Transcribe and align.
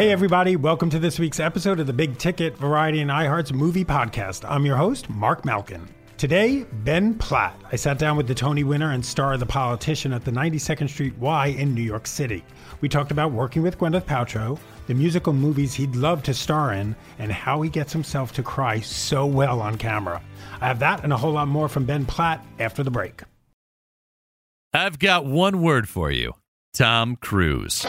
Hey, 0.00 0.12
everybody, 0.12 0.56
welcome 0.56 0.88
to 0.88 0.98
this 0.98 1.18
week's 1.18 1.38
episode 1.40 1.78
of 1.78 1.86
the 1.86 1.92
Big 1.92 2.16
Ticket 2.16 2.56
Variety 2.56 3.02
and 3.02 3.10
iHeart's 3.10 3.52
movie 3.52 3.84
podcast. 3.84 4.50
I'm 4.50 4.64
your 4.64 4.78
host, 4.78 5.10
Mark 5.10 5.44
Malkin. 5.44 5.86
Today, 6.16 6.64
Ben 6.72 7.12
Platt. 7.12 7.60
I 7.70 7.76
sat 7.76 7.98
down 7.98 8.16
with 8.16 8.26
the 8.26 8.34
Tony 8.34 8.64
winner 8.64 8.92
and 8.92 9.04
star 9.04 9.34
of 9.34 9.40
The 9.40 9.44
Politician 9.44 10.14
at 10.14 10.24
the 10.24 10.30
92nd 10.30 10.88
Street 10.88 11.18
Y 11.18 11.48
in 11.48 11.74
New 11.74 11.82
York 11.82 12.06
City. 12.06 12.42
We 12.80 12.88
talked 12.88 13.10
about 13.10 13.32
working 13.32 13.60
with 13.60 13.76
Gwyneth 13.76 14.06
Paltrow, 14.06 14.58
the 14.86 14.94
musical 14.94 15.34
movies 15.34 15.74
he'd 15.74 15.94
love 15.94 16.22
to 16.22 16.32
star 16.32 16.72
in, 16.72 16.96
and 17.18 17.30
how 17.30 17.60
he 17.60 17.68
gets 17.68 17.92
himself 17.92 18.32
to 18.32 18.42
cry 18.42 18.80
so 18.80 19.26
well 19.26 19.60
on 19.60 19.76
camera. 19.76 20.22
I 20.62 20.68
have 20.68 20.78
that 20.78 21.04
and 21.04 21.12
a 21.12 21.18
whole 21.18 21.32
lot 21.32 21.48
more 21.48 21.68
from 21.68 21.84
Ben 21.84 22.06
Platt 22.06 22.42
after 22.58 22.82
the 22.82 22.90
break. 22.90 23.20
I've 24.72 24.98
got 24.98 25.26
one 25.26 25.60
word 25.60 25.90
for 25.90 26.10
you 26.10 26.36
Tom 26.72 27.16
Cruise. 27.16 27.84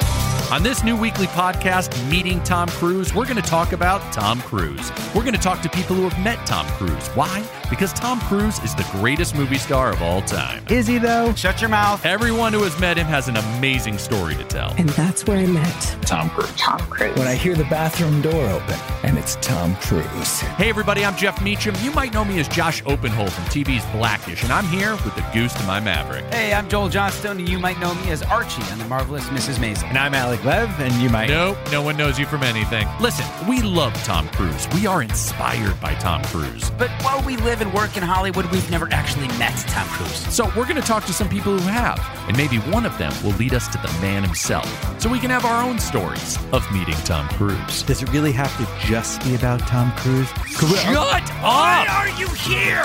On 0.51 0.61
this 0.61 0.83
new 0.83 0.97
weekly 0.97 1.27
podcast, 1.27 1.97
Meeting 2.09 2.43
Tom 2.43 2.67
Cruise, 2.67 3.15
we're 3.15 3.23
going 3.23 3.37
to 3.37 3.41
talk 3.41 3.71
about 3.71 4.11
Tom 4.11 4.41
Cruise. 4.41 4.91
We're 5.15 5.21
going 5.21 5.33
to 5.33 5.39
talk 5.39 5.61
to 5.61 5.69
people 5.69 5.95
who 5.95 6.09
have 6.09 6.21
met 6.21 6.45
Tom 6.45 6.67
Cruise. 6.71 7.07
Why? 7.15 7.41
Because 7.71 7.93
Tom 7.93 8.19
Cruise 8.19 8.59
is 8.59 8.75
the 8.75 8.85
greatest 8.91 9.33
movie 9.33 9.57
star 9.57 9.93
of 9.93 10.01
all 10.01 10.21
time. 10.21 10.61
Is 10.69 10.85
he 10.85 10.97
though? 10.97 11.33
Shut 11.35 11.61
your 11.61 11.69
mouth. 11.69 12.05
Everyone 12.05 12.51
who 12.51 12.63
has 12.63 12.77
met 12.81 12.97
him 12.97 13.07
has 13.07 13.29
an 13.29 13.37
amazing 13.37 13.97
story 13.97 14.35
to 14.35 14.43
tell. 14.43 14.75
And 14.77 14.89
that's 14.89 15.25
where 15.25 15.37
I 15.37 15.45
met 15.45 15.97
Tom 16.01 16.29
Cruise. 16.31 16.53
Tom 16.57 16.79
Cruise. 16.81 17.17
When 17.17 17.29
I 17.29 17.35
hear 17.35 17.55
the 17.55 17.63
bathroom 17.63 18.21
door 18.21 18.45
open 18.49 18.77
and 19.03 19.17
it's 19.17 19.37
Tom 19.37 19.75
Cruise. 19.77 20.41
Hey, 20.41 20.69
everybody, 20.69 21.05
I'm 21.05 21.15
Jeff 21.15 21.41
Meacham. 21.41 21.73
You 21.81 21.91
might 21.91 22.13
know 22.13 22.25
me 22.25 22.39
as 22.39 22.47
Josh 22.49 22.83
Oppenhol 22.83 23.29
from 23.29 23.45
TV's 23.45 23.85
Blackish, 23.93 24.43
and 24.43 24.51
I'm 24.51 24.65
here 24.65 24.91
with 24.91 25.15
the 25.15 25.25
goose 25.33 25.53
to 25.53 25.63
my 25.63 25.79
Maverick. 25.79 26.25
Hey, 26.25 26.53
I'm 26.53 26.67
Joel 26.67 26.89
Johnstone, 26.89 27.39
and 27.39 27.47
you 27.47 27.57
might 27.57 27.79
know 27.79 27.95
me 27.95 28.11
as 28.11 28.21
Archie 28.23 28.63
on 28.71 28.79
The 28.79 28.85
Marvelous 28.85 29.23
Mrs. 29.25 29.55
Maisel. 29.55 29.85
And 29.85 29.97
I'm 29.97 30.13
Alec 30.13 30.43
Lev, 30.43 30.77
and 30.81 30.93
you 30.95 31.09
might. 31.09 31.29
Nope, 31.29 31.57
no 31.71 31.81
one 31.81 31.95
knows 31.95 32.19
you 32.19 32.25
from 32.25 32.43
anything. 32.43 32.87
Listen, 32.99 33.25
we 33.47 33.61
love 33.61 33.93
Tom 34.03 34.27
Cruise. 34.29 34.67
We 34.73 34.85
are 34.87 35.01
inspired 35.01 35.79
by 35.79 35.95
Tom 35.95 36.21
Cruise. 36.25 36.69
But 36.71 36.89
while 37.03 37.23
we 37.23 37.37
live 37.37 37.60
and 37.61 37.73
work 37.73 37.95
in 37.95 38.03
Hollywood, 38.03 38.45
we've 38.47 38.69
never 38.69 38.91
actually 38.91 39.27
met 39.37 39.55
Tom 39.67 39.87
Cruise. 39.89 40.33
So 40.33 40.45
we're 40.57 40.65
going 40.65 40.75
to 40.75 40.81
talk 40.81 41.05
to 41.05 41.13
some 41.13 41.29
people 41.29 41.57
who 41.57 41.67
have, 41.69 41.99
and 42.27 42.35
maybe 42.35 42.57
one 42.57 42.85
of 42.85 42.97
them 42.97 43.13
will 43.23 43.33
lead 43.33 43.53
us 43.53 43.67
to 43.69 43.77
the 43.77 43.87
man 44.01 44.23
himself, 44.23 44.67
so 44.99 45.09
we 45.09 45.19
can 45.19 45.29
have 45.29 45.45
our 45.45 45.63
own 45.63 45.79
stories 45.79 46.37
of 46.51 46.69
meeting 46.73 46.95
Tom 47.05 47.27
Cruise. 47.29 47.83
Does 47.83 48.01
it 48.01 48.11
really 48.11 48.31
have 48.31 48.55
to 48.57 48.87
just 48.87 49.23
be 49.23 49.35
about 49.35 49.59
Tom 49.61 49.91
Cruise? 49.97 50.29
Shut 50.47 50.97
up! 50.97 51.29
Why 51.41 51.85
are 51.89 52.09
you 52.19 52.27
here? 52.29 52.83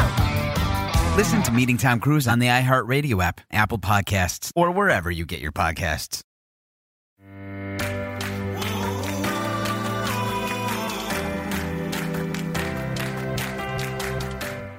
Listen 1.17 1.43
to 1.45 1.51
Meeting 1.51 1.79
Tom 1.79 1.99
Cruise 1.99 2.29
on 2.29 2.39
the 2.39 2.47
iHeartRadio 2.49 3.25
app, 3.25 3.41
Apple 3.51 3.79
Podcasts, 3.79 4.53
or 4.55 4.71
wherever 4.71 5.11
you 5.11 5.25
get 5.25 5.41
your 5.41 5.53
podcasts. 5.53 6.21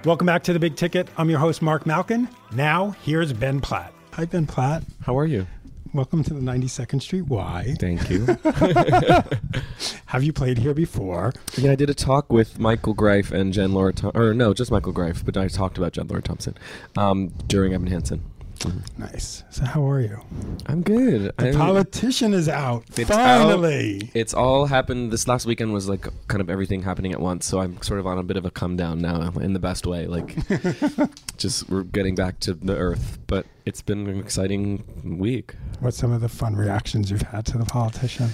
Welcome 0.05 0.25
back 0.27 0.43
to 0.43 0.53
the 0.53 0.59
Big 0.59 0.75
Ticket. 0.75 1.09
I'm 1.17 1.29
your 1.29 1.39
host, 1.39 1.61
Mark 1.61 1.85
Malkin. 1.85 2.29
Now, 2.53 2.91
here's 3.03 3.33
Ben 3.33 3.59
Platt. 3.59 3.93
Hi, 4.13 4.25
Ben 4.25 4.45
Platt. 4.47 4.83
How 5.01 5.17
are 5.17 5.25
you? 5.25 5.45
Welcome 5.93 6.23
to 6.25 6.33
the 6.33 6.39
92nd 6.39 7.01
Street 7.01 7.23
Y. 7.23 7.75
Thank 7.79 8.09
you. 8.09 8.25
Have 10.07 10.23
you 10.23 10.31
played 10.31 10.59
here 10.59 10.73
before? 10.73 11.33
yeah, 11.57 11.71
I 11.71 11.75
did 11.75 11.89
a 11.89 11.93
talk 11.93 12.31
with 12.31 12.57
Michael 12.59 12.93
Greif 12.93 13.31
and 13.31 13.51
Jen 13.53 13.73
Laura, 13.73 13.91
Thom- 13.91 14.11
or 14.15 14.33
no, 14.33 14.53
just 14.53 14.71
Michael 14.71 14.93
Greif, 14.93 15.25
but 15.25 15.35
I 15.35 15.47
talked 15.47 15.77
about 15.77 15.93
Jen 15.93 16.07
Laura 16.07 16.21
Thompson 16.21 16.55
um, 16.95 17.29
during 17.47 17.73
Evan 17.73 17.87
Hansen. 17.87 18.23
Mm-hmm. 18.59 19.01
Nice. 19.01 19.43
So, 19.49 19.63
how 19.65 19.89
are 19.89 20.01
you? 20.01 20.19
I'm 20.65 20.81
good. 20.81 21.33
The 21.37 21.45
I'm- 21.47 21.55
politician 21.55 22.33
is 22.33 22.49
out. 22.49 22.83
It's 22.97 23.09
Finally. 23.09 24.11
It's 24.13 24.33
all 24.33 24.65
happened. 24.65 25.11
This 25.11 25.27
last 25.27 25.45
weekend 25.45 25.73
was 25.73 25.87
like 25.87 26.07
kind 26.27 26.41
of 26.41 26.49
everything 26.49 26.81
happening 26.83 27.11
at 27.13 27.19
once. 27.19 27.45
So 27.45 27.59
I'm 27.59 27.81
sort 27.81 27.99
of 27.99 28.07
on 28.07 28.17
a 28.17 28.23
bit 28.23 28.37
of 28.37 28.45
a 28.45 28.51
come 28.51 28.75
down 28.75 28.99
now 28.99 29.31
in 29.39 29.53
the 29.53 29.59
best 29.59 29.85
way. 29.85 30.07
Like, 30.07 30.35
just 31.37 31.69
we're 31.69 31.83
getting 31.83 32.15
back 32.15 32.39
to 32.41 32.53
the 32.53 32.75
earth. 32.75 33.19
But 33.27 33.45
it's 33.65 33.81
been 33.81 34.07
an 34.07 34.19
exciting 34.19 34.83
week. 35.19 35.53
What's 35.79 35.97
some 35.97 36.11
of 36.11 36.21
the 36.21 36.29
fun 36.29 36.55
reactions 36.55 37.11
you've 37.11 37.21
had 37.21 37.45
to 37.47 37.57
the 37.57 37.65
politician? 37.65 38.29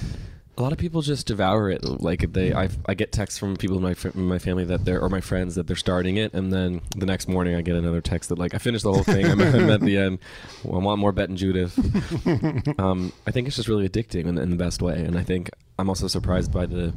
A 0.56 0.62
lot 0.62 0.72
of 0.72 0.78
people 0.78 1.02
just 1.02 1.26
devour 1.26 1.70
it. 1.72 1.84
Like 1.84 2.32
they, 2.32 2.54
I, 2.54 2.70
I 2.86 2.94
get 2.94 3.12
texts 3.12 3.40
from 3.40 3.56
people 3.56 3.78
in 3.78 3.84
my 3.84 3.96
my 4.14 4.38
family 4.38 4.66
that 4.66 4.86
they're 4.86 5.02
or 5.02 5.10
my 5.10 5.22
friends 5.22 5.56
that 5.56 5.66
they're 5.66 5.76
starting 5.76 6.18
it, 6.18 6.34
and 6.34 6.54
then 6.54 6.82
the 6.96 7.08
next 7.08 7.28
morning 7.28 7.56
I 7.56 7.62
get 7.62 7.76
another 7.76 8.02
text 8.02 8.30
that 8.30 8.38
like 8.38 8.54
I 8.54 8.60
finished 8.60 8.84
the 8.84 8.94
whole 8.94 9.04
thing. 9.04 9.26
I'm, 9.26 9.42
I'm 9.42 9.70
at 9.72 9.82
the 9.82 9.98
end. 9.98 10.20
Well, 10.64 10.80
I 10.80 10.84
want 10.84 11.00
more 11.00 11.12
Bette 11.12 11.30
and 11.32 11.38
Judith. 11.38 11.78
um, 12.80 13.12
I 13.26 13.32
think 13.32 13.48
it's 13.48 13.56
just 13.56 13.68
really 13.68 13.90
addicting 13.90 14.26
in, 14.26 14.38
in 14.38 14.52
the 14.52 14.56
best 14.56 14.82
way, 14.82 15.04
and 15.04 15.18
I 15.18 15.24
think 15.24 15.50
I'm 15.80 15.90
also 15.90 16.08
surprised 16.08 16.52
by 16.52 16.68
the 16.68 16.94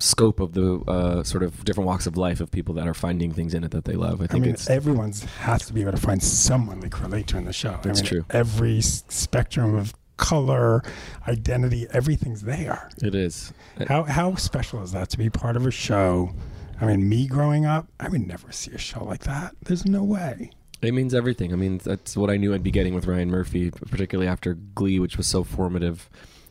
scope 0.00 0.38
of 0.38 0.52
the 0.52 0.78
uh, 0.86 1.22
sort 1.24 1.42
of 1.42 1.64
different 1.64 1.86
walks 1.86 2.06
of 2.06 2.16
life 2.16 2.40
of 2.40 2.50
people 2.50 2.74
that 2.74 2.86
are 2.86 2.94
finding 2.94 3.32
things 3.32 3.54
in 3.54 3.64
it 3.64 3.70
that 3.72 3.84
they 3.84 3.94
love. 3.94 4.20
I 4.20 4.24
I 4.24 4.26
think 4.28 4.44
mean, 4.44 4.54
it's 4.54 4.70
everyone's 4.70 5.24
has 5.24 5.66
to 5.66 5.72
be 5.72 5.80
able 5.80 5.92
to 5.92 5.98
find 5.98 6.22
someone 6.22 6.80
they 6.80 6.88
can 6.88 7.04
relate 7.04 7.26
to 7.28 7.38
in 7.38 7.44
the 7.44 7.52
show. 7.52 7.78
That's 7.82 8.00
I 8.00 8.02
mean, 8.02 8.08
true. 8.08 8.24
Every 8.30 8.80
spectrum 8.80 9.74
of 9.74 9.94
color, 10.18 10.82
identity, 11.26 11.86
everything's 11.90 12.42
there. 12.42 12.90
it 13.02 13.14
is. 13.14 13.52
How 13.88 14.02
how 14.02 14.34
special 14.34 14.82
is 14.82 14.92
that 14.92 15.08
to 15.10 15.18
be 15.18 15.30
part 15.30 15.56
of 15.56 15.64
a 15.64 15.70
show? 15.70 16.34
I 16.80 16.86
mean, 16.86 17.08
me 17.08 17.26
growing 17.26 17.64
up, 17.64 17.88
I 17.98 18.08
would 18.08 18.26
never 18.26 18.52
see 18.52 18.72
a 18.72 18.78
show 18.78 19.02
like 19.04 19.22
that. 19.24 19.56
There's 19.62 19.86
no 19.86 20.04
way. 20.04 20.50
It 20.80 20.94
means 20.94 21.12
everything. 21.12 21.52
I 21.52 21.56
mean, 21.56 21.78
that's 21.78 22.16
what 22.16 22.30
I 22.30 22.36
knew 22.36 22.54
I'd 22.54 22.62
be 22.62 22.70
getting 22.70 22.94
with 22.94 23.06
Ryan 23.06 23.30
Murphy, 23.30 23.70
particularly 23.70 24.28
after 24.28 24.54
Glee, 24.54 25.00
which 25.00 25.16
was 25.16 25.26
so 25.26 25.42
formative 25.42 26.08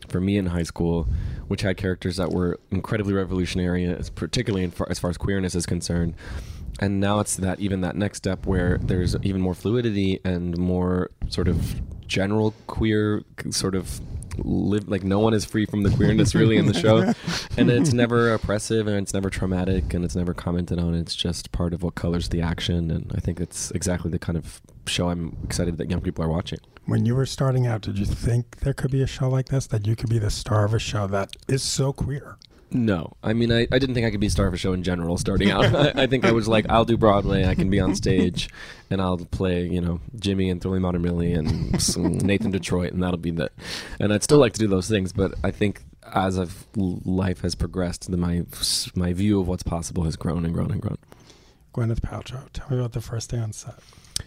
for 0.09 0.19
me 0.19 0.37
in 0.37 0.47
high 0.47 0.63
school, 0.63 1.07
which 1.47 1.61
had 1.61 1.77
characters 1.77 2.17
that 2.17 2.31
were 2.31 2.59
incredibly 2.71 3.13
revolutionary, 3.13 3.95
particularly 4.15 4.65
in 4.65 4.71
far, 4.71 4.87
as 4.89 4.99
far 4.99 5.09
as 5.09 5.17
queerness 5.17 5.55
is 5.55 5.65
concerned. 5.65 6.13
And 6.79 6.99
now 6.99 7.19
it's 7.19 7.35
that 7.37 7.59
even 7.59 7.81
that 7.81 7.95
next 7.95 8.19
step 8.19 8.45
where 8.45 8.77
there's 8.77 9.15
even 9.23 9.41
more 9.41 9.53
fluidity 9.53 10.19
and 10.23 10.57
more 10.57 11.09
sort 11.29 11.47
of 11.47 11.81
general 12.07 12.53
queer 12.67 13.23
sort 13.49 13.75
of 13.75 13.99
live 14.39 14.87
like 14.87 15.03
no 15.03 15.19
one 15.19 15.33
is 15.33 15.45
free 15.45 15.65
from 15.65 15.83
the 15.83 15.89
queerness 15.89 16.35
really 16.35 16.57
in 16.57 16.67
the 16.67 16.73
show. 16.79 17.13
And 17.57 17.69
it's 17.71 17.93
never 17.93 18.33
oppressive 18.33 18.87
and 18.87 18.97
it's 18.97 19.13
never 19.13 19.29
traumatic 19.29 19.93
and 19.93 20.05
it's 20.05 20.15
never 20.15 20.33
commented 20.33 20.79
on. 20.79 20.93
It's 20.93 21.15
just 21.15 21.51
part 21.51 21.73
of 21.73 21.83
what 21.83 21.95
colors 21.95 22.29
the 22.29 22.41
action. 22.41 22.91
And 22.91 23.11
i 23.15 23.19
think 23.19 23.39
it's 23.39 23.71
exactly 23.71 24.11
the 24.11 24.19
kind 24.19 24.37
of 24.37 24.61
show 24.85 25.09
i'm 25.09 25.35
excited 25.43 25.77
that 25.77 25.89
young 25.89 26.01
people 26.01 26.23
are 26.23 26.29
watching. 26.29 26.59
When 26.85 27.05
you 27.05 27.15
were 27.15 27.25
starting 27.25 27.67
out, 27.67 27.81
did 27.81 27.99
you 27.99 28.05
think 28.05 28.59
there 28.59 28.73
could 28.73 28.91
be 28.91 29.01
a 29.01 29.07
show 29.07 29.27
like 29.27 29.49
this? 29.49 29.67
That 29.67 29.85
you 29.85 29.95
could 29.95 30.09
be 30.09 30.19
the 30.19 30.29
star 30.29 30.63
of 30.63 30.73
a 30.73 30.79
show 30.79 31.07
that 31.07 31.35
is 31.47 31.61
so 31.61 31.91
queer? 31.91 32.37
No 32.71 33.13
i 33.23 33.33
mean 33.33 33.51
i, 33.51 33.61
I 33.71 33.79
didn't 33.79 33.95
think 33.95 34.05
i 34.05 34.11
could 34.11 34.19
be 34.19 34.29
star 34.29 34.47
of 34.47 34.53
a 34.53 34.57
show 34.57 34.73
in 34.73 34.83
general 34.83 35.17
starting 35.17 35.51
out 35.51 35.65
I, 35.73 36.03
I 36.03 36.07
think 36.07 36.25
i 36.25 36.31
was 36.31 36.47
like 36.47 36.65
i'll 36.69 36.85
do 36.85 36.97
broadway 36.97 37.45
i 37.45 37.55
can 37.55 37.69
be 37.69 37.79
on 37.79 37.95
stage 37.95 38.49
and 38.89 39.01
i'll 39.01 39.17
play 39.17 39.65
you 39.65 39.79
know 39.79 40.01
jimmy 40.17 40.49
and 40.49 40.61
Thoroughly 40.61 40.79
Modern 40.79 41.01
Millie 41.01 41.33
and 41.33 41.71
nathan 42.23 42.51
detroit 42.51 42.93
and 42.93 43.01
that'll 43.01 43.17
be 43.17 43.31
that 43.31 43.53
and 43.99 44.13
i'd 44.13 44.23
still 44.23 44.39
like 44.39 44.53
to 44.53 44.59
do 44.59 44.67
those 44.67 44.89
things 44.89 45.13
but 45.13 45.33
i 45.43 45.51
think 45.51 45.83
as 46.13 46.39
I've, 46.39 46.67
life 46.75 47.41
has 47.41 47.55
progressed, 47.55 48.09
the, 48.09 48.17
my 48.17 48.43
my 48.95 49.13
view 49.13 49.39
of 49.39 49.47
what's 49.47 49.63
possible 49.63 50.03
has 50.03 50.15
grown 50.15 50.45
and 50.45 50.53
grown 50.53 50.71
and 50.71 50.81
grown. 50.81 50.97
Gwyneth 51.73 52.01
Paltrow. 52.01 52.47
Tell 52.53 52.69
me 52.69 52.77
about 52.77 52.93
the 52.93 53.01
first 53.01 53.29
day 53.29 53.37
on 53.37 53.53
set. 53.53 53.75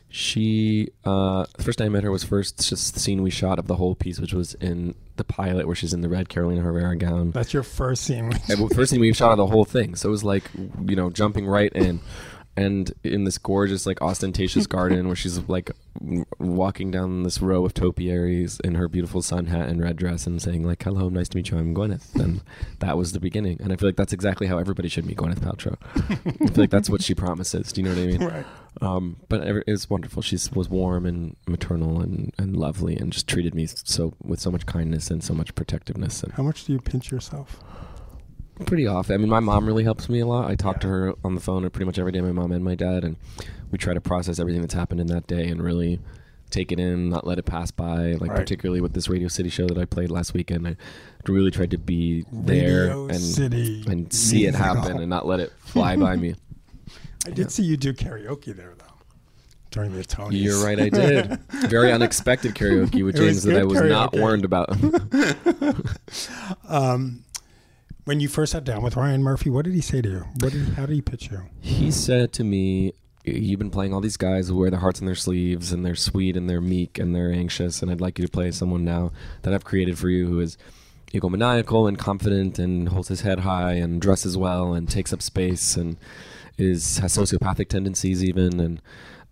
She 0.08 0.88
uh, 1.04 1.46
the 1.56 1.62
first 1.62 1.78
time 1.78 1.86
I 1.86 1.88
met 1.90 2.04
her 2.04 2.10
was 2.10 2.24
first 2.24 2.68
just 2.68 2.94
the 2.94 3.00
scene 3.00 3.22
we 3.22 3.30
shot 3.30 3.58
of 3.58 3.66
the 3.66 3.76
whole 3.76 3.94
piece, 3.94 4.18
which 4.18 4.32
was 4.32 4.54
in 4.54 4.94
the 5.16 5.24
pilot 5.24 5.66
where 5.66 5.76
she's 5.76 5.92
in 5.92 6.00
the 6.00 6.08
red 6.08 6.28
Carolina 6.28 6.62
Herrera 6.62 6.96
gown. 6.96 7.30
That's 7.30 7.52
your 7.52 7.62
first 7.62 8.04
scene. 8.04 8.32
And 8.48 8.74
first 8.74 8.90
scene 8.90 9.00
we 9.00 9.12
shot 9.12 9.32
of 9.32 9.38
the 9.38 9.46
whole 9.46 9.64
thing, 9.64 9.94
so 9.94 10.08
it 10.08 10.12
was 10.12 10.24
like 10.24 10.44
you 10.84 10.96
know 10.96 11.10
jumping 11.10 11.46
right 11.46 11.72
in, 11.72 12.00
and 12.56 12.92
in 13.04 13.24
this 13.24 13.38
gorgeous 13.38 13.86
like 13.86 14.00
ostentatious 14.02 14.66
garden 14.76 15.06
where 15.06 15.16
she's 15.16 15.38
like 15.48 15.70
w- 15.98 16.24
walking 16.38 16.90
down 16.90 17.22
this 17.22 17.40
row 17.40 17.64
of 17.64 17.72
topiaries 17.74 18.60
in 18.64 18.74
her 18.74 18.88
beautiful 18.88 19.22
sun 19.22 19.46
hat 19.46 19.68
and 19.68 19.80
red 19.82 19.96
dress 19.96 20.26
and 20.26 20.42
saying 20.42 20.64
like 20.64 20.82
hello 20.82 21.08
nice 21.08 21.28
to 21.28 21.36
meet 21.36 21.50
you 21.50 21.58
I'm 21.58 21.74
Gwyneth 21.74 22.14
and 22.16 22.42
that 22.80 22.96
was 22.96 23.12
the 23.12 23.20
beginning 23.20 23.58
and 23.62 23.72
I 23.72 23.76
feel 23.76 23.88
like 23.88 23.96
that's 23.96 24.12
exactly 24.12 24.46
how 24.48 24.58
everybody 24.58 24.88
should 24.88 25.06
meet 25.06 25.16
Gwyneth 25.16 25.40
Paltrow 25.40 25.76
I 26.26 26.46
feel 26.48 26.62
like 26.64 26.70
that's 26.70 26.90
what 26.90 27.02
she 27.02 27.14
promises 27.14 27.72
do 27.72 27.80
you 27.82 27.88
know 27.88 27.94
what 27.94 28.02
I 28.02 28.06
mean 28.06 28.24
right. 28.24 28.46
um, 28.82 29.16
but 29.28 29.46
it 29.46 29.64
was 29.66 29.88
wonderful. 29.90 30.22
She 30.22 30.36
was 30.54 30.68
warm 30.68 31.06
and 31.06 31.36
maternal 31.48 32.00
and, 32.00 32.32
and 32.38 32.56
lovely, 32.56 32.96
and 32.96 33.12
just 33.12 33.26
treated 33.26 33.54
me 33.54 33.66
so 33.66 34.14
with 34.22 34.40
so 34.40 34.50
much 34.50 34.64
kindness 34.66 35.10
and 35.10 35.22
so 35.24 35.34
much 35.34 35.54
protectiveness. 35.54 36.22
And 36.22 36.32
How 36.34 36.42
much 36.44 36.64
do 36.64 36.72
you 36.72 36.80
pinch 36.80 37.10
yourself? 37.10 37.60
Pretty 38.66 38.86
often. 38.86 39.14
I 39.14 39.18
mean, 39.18 39.28
my 39.28 39.40
mom 39.40 39.66
really 39.66 39.84
helps 39.84 40.08
me 40.08 40.20
a 40.20 40.26
lot. 40.26 40.50
I 40.50 40.54
talk 40.54 40.80
to 40.80 40.88
her 40.88 41.14
on 41.24 41.34
the 41.34 41.40
phone 41.40 41.68
pretty 41.70 41.84
much 41.86 41.98
every 41.98 42.12
day. 42.12 42.20
My 42.20 42.32
mom 42.32 42.52
and 42.52 42.64
my 42.64 42.74
dad, 42.74 43.04
and 43.04 43.16
we 43.70 43.78
try 43.78 43.94
to 43.94 44.00
process 44.00 44.38
everything 44.38 44.60
that's 44.60 44.74
happened 44.74 45.00
in 45.00 45.06
that 45.08 45.26
day 45.26 45.48
and 45.48 45.62
really 45.62 46.00
take 46.50 46.72
it 46.72 46.80
in, 46.80 47.08
not 47.10 47.26
let 47.26 47.38
it 47.38 47.44
pass 47.44 47.70
by. 47.70 48.12
Like 48.14 48.30
Right. 48.30 48.36
particularly 48.40 48.80
with 48.80 48.92
this 48.92 49.08
Radio 49.08 49.28
City 49.28 49.48
show 49.50 49.66
that 49.66 49.78
I 49.78 49.84
played 49.84 50.10
last 50.10 50.34
weekend, 50.34 50.66
I 50.66 50.76
really 51.28 51.50
tried 51.50 51.70
to 51.70 51.78
be 51.78 52.24
there 52.32 52.86
Radio 52.88 53.06
and 53.06 53.20
City 53.20 53.84
and 53.86 54.12
see 54.12 54.46
it 54.46 54.54
happen 54.54 54.98
and 54.98 55.08
not 55.08 55.26
let 55.26 55.40
it 55.40 55.52
fly 55.60 55.96
by 55.96 56.16
me. 56.16 56.34
I 57.26 57.30
did 57.30 57.52
see 57.52 57.62
you 57.62 57.76
do 57.76 57.92
karaoke 57.92 58.56
there 58.56 58.74
though 58.78 58.84
during 59.70 59.94
the 59.94 60.02
Tonys. 60.02 60.30
You're 60.42 60.64
right, 60.64 60.80
I 60.80 60.88
did. 60.88 61.38
Very 61.68 61.92
unexpected 61.92 62.54
karaoke 62.56 63.04
with 63.04 63.14
It 63.14 63.18
James 63.20 63.44
that 63.44 63.56
I 63.56 63.62
was 63.64 63.80
not 63.82 64.12
warned 64.16 64.44
about. 64.44 64.70
Um, 66.68 67.24
When 68.04 68.20
you 68.20 68.28
first 68.28 68.52
sat 68.52 68.64
down 68.64 68.82
with 68.82 68.96
Ryan 68.96 69.22
Murphy, 69.22 69.50
what 69.50 69.64
did 69.64 69.74
he 69.74 69.80
say 69.80 70.00
to 70.02 70.08
you? 70.08 70.24
What 70.40 70.52
did 70.52 70.68
how 70.70 70.86
did 70.86 70.94
he 70.94 71.02
pitch 71.02 71.30
you? 71.30 71.42
He 71.60 71.90
said 71.90 72.32
to 72.34 72.44
me, 72.44 72.94
"You've 73.24 73.58
been 73.58 73.70
playing 73.70 73.92
all 73.92 74.00
these 74.00 74.16
guys 74.16 74.48
who 74.48 74.56
wear 74.56 74.70
their 74.70 74.80
hearts 74.80 75.00
on 75.00 75.06
their 75.06 75.14
sleeves, 75.14 75.72
and 75.72 75.84
they're 75.84 75.94
sweet, 75.94 76.36
and 76.36 76.48
they're 76.48 76.60
meek, 76.60 76.98
and 76.98 77.14
they're 77.14 77.32
anxious, 77.32 77.82
and 77.82 77.90
I'd 77.90 78.00
like 78.00 78.18
you 78.18 78.26
to 78.26 78.30
play 78.30 78.50
someone 78.50 78.84
now 78.84 79.12
that 79.42 79.52
I've 79.52 79.64
created 79.64 79.98
for 79.98 80.08
you 80.08 80.26
who 80.26 80.40
is." 80.40 80.56
egomaniacal 81.12 81.88
and 81.88 81.98
confident 81.98 82.58
and 82.58 82.88
holds 82.88 83.08
his 83.08 83.22
head 83.22 83.40
high 83.40 83.72
and 83.72 84.00
dresses 84.00 84.36
well 84.36 84.74
and 84.74 84.88
takes 84.88 85.12
up 85.12 85.20
space 85.20 85.76
and 85.76 85.96
is 86.56 86.98
has 86.98 87.16
sociopathic 87.16 87.68
tendencies 87.68 88.22
even 88.22 88.60
and 88.60 88.82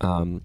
um, 0.00 0.42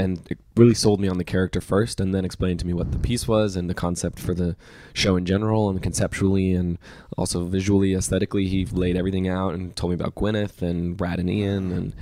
and 0.00 0.26
it 0.30 0.38
really 0.56 0.74
sold 0.74 0.98
me 0.98 1.08
on 1.08 1.18
the 1.18 1.24
character 1.24 1.60
first 1.60 2.00
and 2.00 2.14
then 2.14 2.24
explained 2.24 2.58
to 2.58 2.66
me 2.66 2.72
what 2.72 2.90
the 2.90 2.98
piece 2.98 3.28
was 3.28 3.54
and 3.54 3.68
the 3.68 3.74
concept 3.74 4.18
for 4.18 4.32
the 4.32 4.56
show 4.94 5.14
in 5.16 5.26
general 5.26 5.68
and 5.68 5.82
conceptually 5.82 6.54
and 6.54 6.78
also 7.18 7.44
visually 7.44 7.94
aesthetically 7.94 8.46
he 8.46 8.64
laid 8.64 8.96
everything 8.96 9.28
out 9.28 9.52
and 9.52 9.76
told 9.76 9.90
me 9.90 9.94
about 9.94 10.14
Gwyneth 10.14 10.62
and 10.62 10.96
Brad 10.96 11.20
and 11.20 11.28
Ian 11.28 11.70
and 11.70 11.94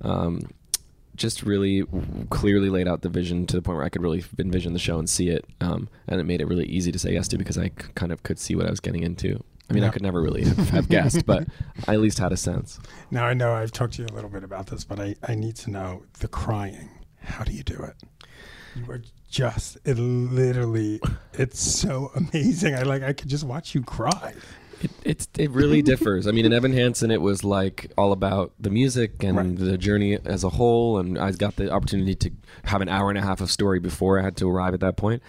um, 0.00 0.50
just 1.14 1.44
really 1.44 1.84
clearly 2.28 2.70
laid 2.70 2.88
out 2.88 3.02
the 3.02 3.08
vision 3.08 3.46
to 3.46 3.56
the 3.56 3.62
point 3.62 3.76
where 3.76 3.86
I 3.86 3.88
could 3.88 4.02
really 4.02 4.24
envision 4.38 4.72
the 4.72 4.80
show 4.80 4.98
and 4.98 5.08
see 5.08 5.28
it 5.28 5.44
um, 5.60 5.88
and 6.08 6.20
it 6.20 6.24
made 6.24 6.40
it 6.40 6.48
really 6.48 6.66
easy 6.66 6.90
to 6.90 6.98
say 6.98 7.12
yes 7.12 7.28
to 7.28 7.38
because 7.38 7.56
I 7.56 7.68
c- 7.68 7.92
kind 7.94 8.10
of 8.10 8.24
could 8.24 8.40
see 8.40 8.56
what 8.56 8.66
I 8.66 8.70
was 8.70 8.80
getting 8.80 9.04
into 9.04 9.42
I 9.70 9.72
mean, 9.72 9.82
I 9.82 9.88
could 9.88 10.02
never 10.02 10.20
really 10.20 10.44
have, 10.44 10.68
have 10.68 10.88
guessed, 10.90 11.24
but 11.24 11.48
I 11.88 11.94
at 11.94 12.00
least 12.00 12.18
had 12.18 12.32
a 12.32 12.36
sense. 12.36 12.78
Now 13.10 13.24
I 13.24 13.32
know 13.32 13.54
I've 13.54 13.72
talked 13.72 13.94
to 13.94 14.02
you 14.02 14.08
a 14.08 14.12
little 14.14 14.28
bit 14.28 14.44
about 14.44 14.66
this, 14.66 14.84
but 14.84 15.00
I, 15.00 15.14
I 15.26 15.34
need 15.34 15.56
to 15.56 15.70
know 15.70 16.02
the 16.18 16.28
crying. 16.28 16.90
How 17.24 17.44
do 17.44 17.52
you 17.52 17.62
do 17.62 17.82
it? 17.82 17.94
You 18.76 18.90
are 18.90 19.00
just 19.30 19.78
it 19.84 19.98
literally 19.98 21.00
it's 21.32 21.60
so 21.60 22.10
amazing. 22.14 22.74
I 22.74 22.82
like 22.82 23.02
I 23.02 23.12
could 23.12 23.28
just 23.28 23.44
watch 23.44 23.74
you 23.74 23.82
cry. 23.82 24.34
It, 24.80 24.90
it's 25.04 25.28
it 25.38 25.50
really 25.50 25.80
differs. 25.82 26.26
I 26.26 26.32
mean, 26.32 26.44
in 26.44 26.52
Evan 26.52 26.72
Hansen, 26.72 27.10
it 27.10 27.22
was 27.22 27.42
like 27.44 27.90
all 27.96 28.12
about 28.12 28.52
the 28.60 28.70
music 28.70 29.22
and 29.22 29.36
Right. 29.36 29.56
the 29.56 29.78
journey 29.78 30.18
as 30.24 30.44
a 30.44 30.50
whole, 30.50 30.98
and 30.98 31.16
I 31.18 31.30
got 31.32 31.56
the 31.56 31.70
opportunity 31.70 32.14
to 32.16 32.30
have 32.64 32.80
an 32.82 32.88
hour 32.88 33.08
and 33.08 33.16
a 33.18 33.22
half 33.22 33.40
of 33.40 33.50
story 33.50 33.78
before 33.80 34.18
I 34.18 34.22
had 34.22 34.36
to 34.38 34.48
arrive 34.50 34.74
at 34.74 34.80
that 34.80 34.96
point. 34.96 35.22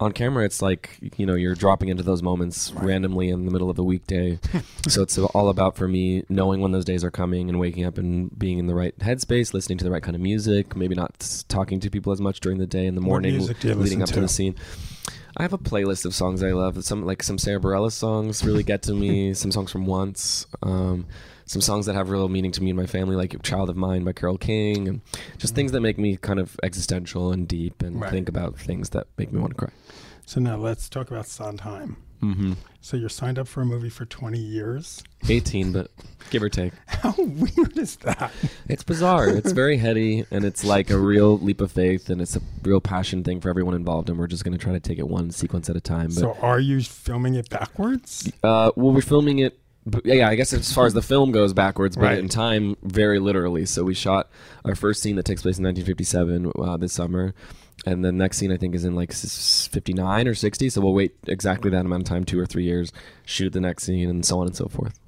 On 0.00 0.12
camera, 0.12 0.46
it's 0.46 0.62
like 0.62 0.98
you 1.16 1.26
know 1.26 1.34
you're 1.34 1.54
dropping 1.54 1.90
into 1.90 2.02
those 2.02 2.22
moments 2.22 2.72
randomly 2.72 3.28
in 3.28 3.44
the 3.44 3.52
middle 3.52 3.68
of 3.68 3.76
the 3.76 3.84
weekday, 3.84 4.38
so 4.88 5.02
it's 5.02 5.18
all 5.18 5.50
about 5.50 5.76
for 5.76 5.86
me 5.86 6.24
knowing 6.30 6.62
when 6.62 6.72
those 6.72 6.86
days 6.86 7.04
are 7.04 7.10
coming 7.10 7.50
and 7.50 7.60
waking 7.60 7.84
up 7.84 7.98
and 7.98 8.36
being 8.38 8.58
in 8.58 8.66
the 8.66 8.74
right 8.74 8.98
headspace, 8.98 9.52
listening 9.52 9.76
to 9.76 9.84
the 9.84 9.90
right 9.90 10.02
kind 10.02 10.16
of 10.16 10.22
music, 10.22 10.74
maybe 10.74 10.94
not 10.94 11.44
talking 11.48 11.80
to 11.80 11.90
people 11.90 12.12
as 12.12 12.20
much 12.20 12.40
during 12.40 12.56
the 12.56 12.66
day 12.66 12.86
in 12.86 12.94
the 12.94 13.00
morning, 13.02 13.36
music 13.36 13.60
do 13.60 13.68
you 13.68 13.74
leading 13.74 14.02
up 14.02 14.08
to 14.08 14.14
to? 14.14 14.20
the 14.22 14.28
scene. 14.28 14.54
I 15.40 15.42
have 15.44 15.54
a 15.54 15.58
playlist 15.58 16.04
of 16.04 16.14
songs 16.14 16.42
I 16.42 16.50
love. 16.50 16.84
Some 16.84 17.06
like 17.06 17.22
some 17.22 17.38
Sara 17.38 17.58
Bareilles 17.58 17.92
songs 17.92 18.44
really 18.44 18.62
get 18.62 18.82
to 18.82 18.92
me. 18.92 19.32
some 19.42 19.50
songs 19.50 19.72
from 19.72 19.86
Once. 19.86 20.46
Um, 20.62 21.06
some 21.46 21.62
songs 21.62 21.86
that 21.86 21.94
have 21.94 22.10
real 22.10 22.28
meaning 22.28 22.52
to 22.52 22.62
me 22.62 22.68
and 22.68 22.78
my 22.78 22.84
family, 22.84 23.16
like 23.16 23.42
"Child 23.42 23.70
of 23.70 23.76
Mine" 23.76 24.04
by 24.04 24.12
Carole 24.12 24.36
King, 24.36 24.86
and 24.86 25.00
just 25.38 25.54
things 25.54 25.72
that 25.72 25.80
make 25.80 25.96
me 25.96 26.18
kind 26.18 26.40
of 26.40 26.60
existential 26.62 27.32
and 27.32 27.48
deep, 27.48 27.80
and 27.80 28.02
Right. 28.02 28.10
think 28.10 28.28
about 28.28 28.58
things 28.58 28.90
that 28.90 29.06
make 29.16 29.32
me 29.32 29.40
want 29.40 29.52
to 29.52 29.56
cry. 29.56 29.70
So 30.26 30.42
now 30.42 30.58
let's 30.58 30.90
talk 30.90 31.10
about 31.10 31.26
Sondheim. 31.26 31.96
Mm-hmm. 32.22 32.52
So 32.80 32.96
you're 32.96 33.08
signed 33.08 33.38
up 33.38 33.46
for 33.46 33.60
a 33.62 33.66
movie 33.66 33.90
for 33.90 34.04
20 34.06 34.38
years. 34.38 35.02
18, 35.28 35.72
but 35.72 35.90
give 36.30 36.42
or 36.42 36.48
take. 36.48 36.72
How 36.86 37.14
weird 37.16 37.76
is 37.76 37.96
that? 37.96 38.32
It's 38.68 38.82
bizarre. 38.82 39.28
It's 39.28 39.52
very 39.52 39.76
heady, 39.76 40.24
and 40.30 40.44
it's 40.44 40.64
like 40.64 40.90
a 40.90 40.98
real 40.98 41.38
leap 41.38 41.60
of 41.60 41.70
faith, 41.72 42.08
and 42.08 42.20
it's 42.22 42.36
a 42.36 42.40
real 42.62 42.80
passion 42.80 43.22
thing 43.22 43.40
for 43.40 43.50
everyone 43.50 43.74
involved. 43.74 44.08
And 44.08 44.18
we're 44.18 44.26
just 44.26 44.44
going 44.44 44.56
to 44.56 44.62
try 44.62 44.72
to 44.72 44.80
take 44.80 44.98
it 44.98 45.08
one 45.08 45.30
sequence 45.30 45.68
at 45.68 45.76
a 45.76 45.80
time. 45.80 46.06
But 46.08 46.14
So 46.14 46.36
are 46.40 46.60
you 46.60 46.80
filming 46.80 47.34
it 47.34 47.50
backwards? 47.50 48.30
Uh, 48.42 48.72
well, 48.76 48.92
we're 48.92 49.02
filming 49.02 49.40
it. 49.40 49.58
Yeah, 50.04 50.28
I 50.28 50.34
guess 50.34 50.52
as 50.52 50.72
far 50.72 50.86
as 50.86 50.94
the 50.94 51.02
film 51.02 51.32
goes 51.32 51.52
backwards, 51.52 51.96
but 51.96 52.04
Right. 52.04 52.18
in 52.18 52.28
time, 52.28 52.76
very 52.82 53.18
literally. 53.18 53.66
So 53.66 53.84
we 53.84 53.94
shot 53.94 54.28
our 54.64 54.74
first 54.74 55.02
scene 55.02 55.16
that 55.16 55.24
takes 55.24 55.42
place 55.42 55.58
in 55.58 55.64
1957 55.64 56.52
uh, 56.58 56.76
this 56.76 56.92
summer, 56.92 57.34
and 57.86 58.04
the 58.04 58.12
next 58.12 58.38
scene 58.38 58.52
I 58.52 58.56
think 58.56 58.74
is 58.74 58.84
in 58.84 58.94
like 58.94 59.12
59 59.12 60.28
or 60.28 60.34
60. 60.34 60.70
So 60.70 60.80
we'll 60.80 60.94
wait 60.94 61.14
exactly 61.26 61.70
that 61.70 61.84
amount 61.86 62.02
of 62.02 62.08
time, 62.08 62.24
two 62.24 62.38
or 62.38 62.46
three 62.46 62.64
years, 62.64 62.92
shoot 63.24 63.52
the 63.52 63.60
next 63.60 63.84
scene, 63.84 64.08
and 64.10 64.24
so 64.24 64.40
on 64.40 64.46
and 64.46 64.56
so 64.56 64.66
forth. 64.66 64.98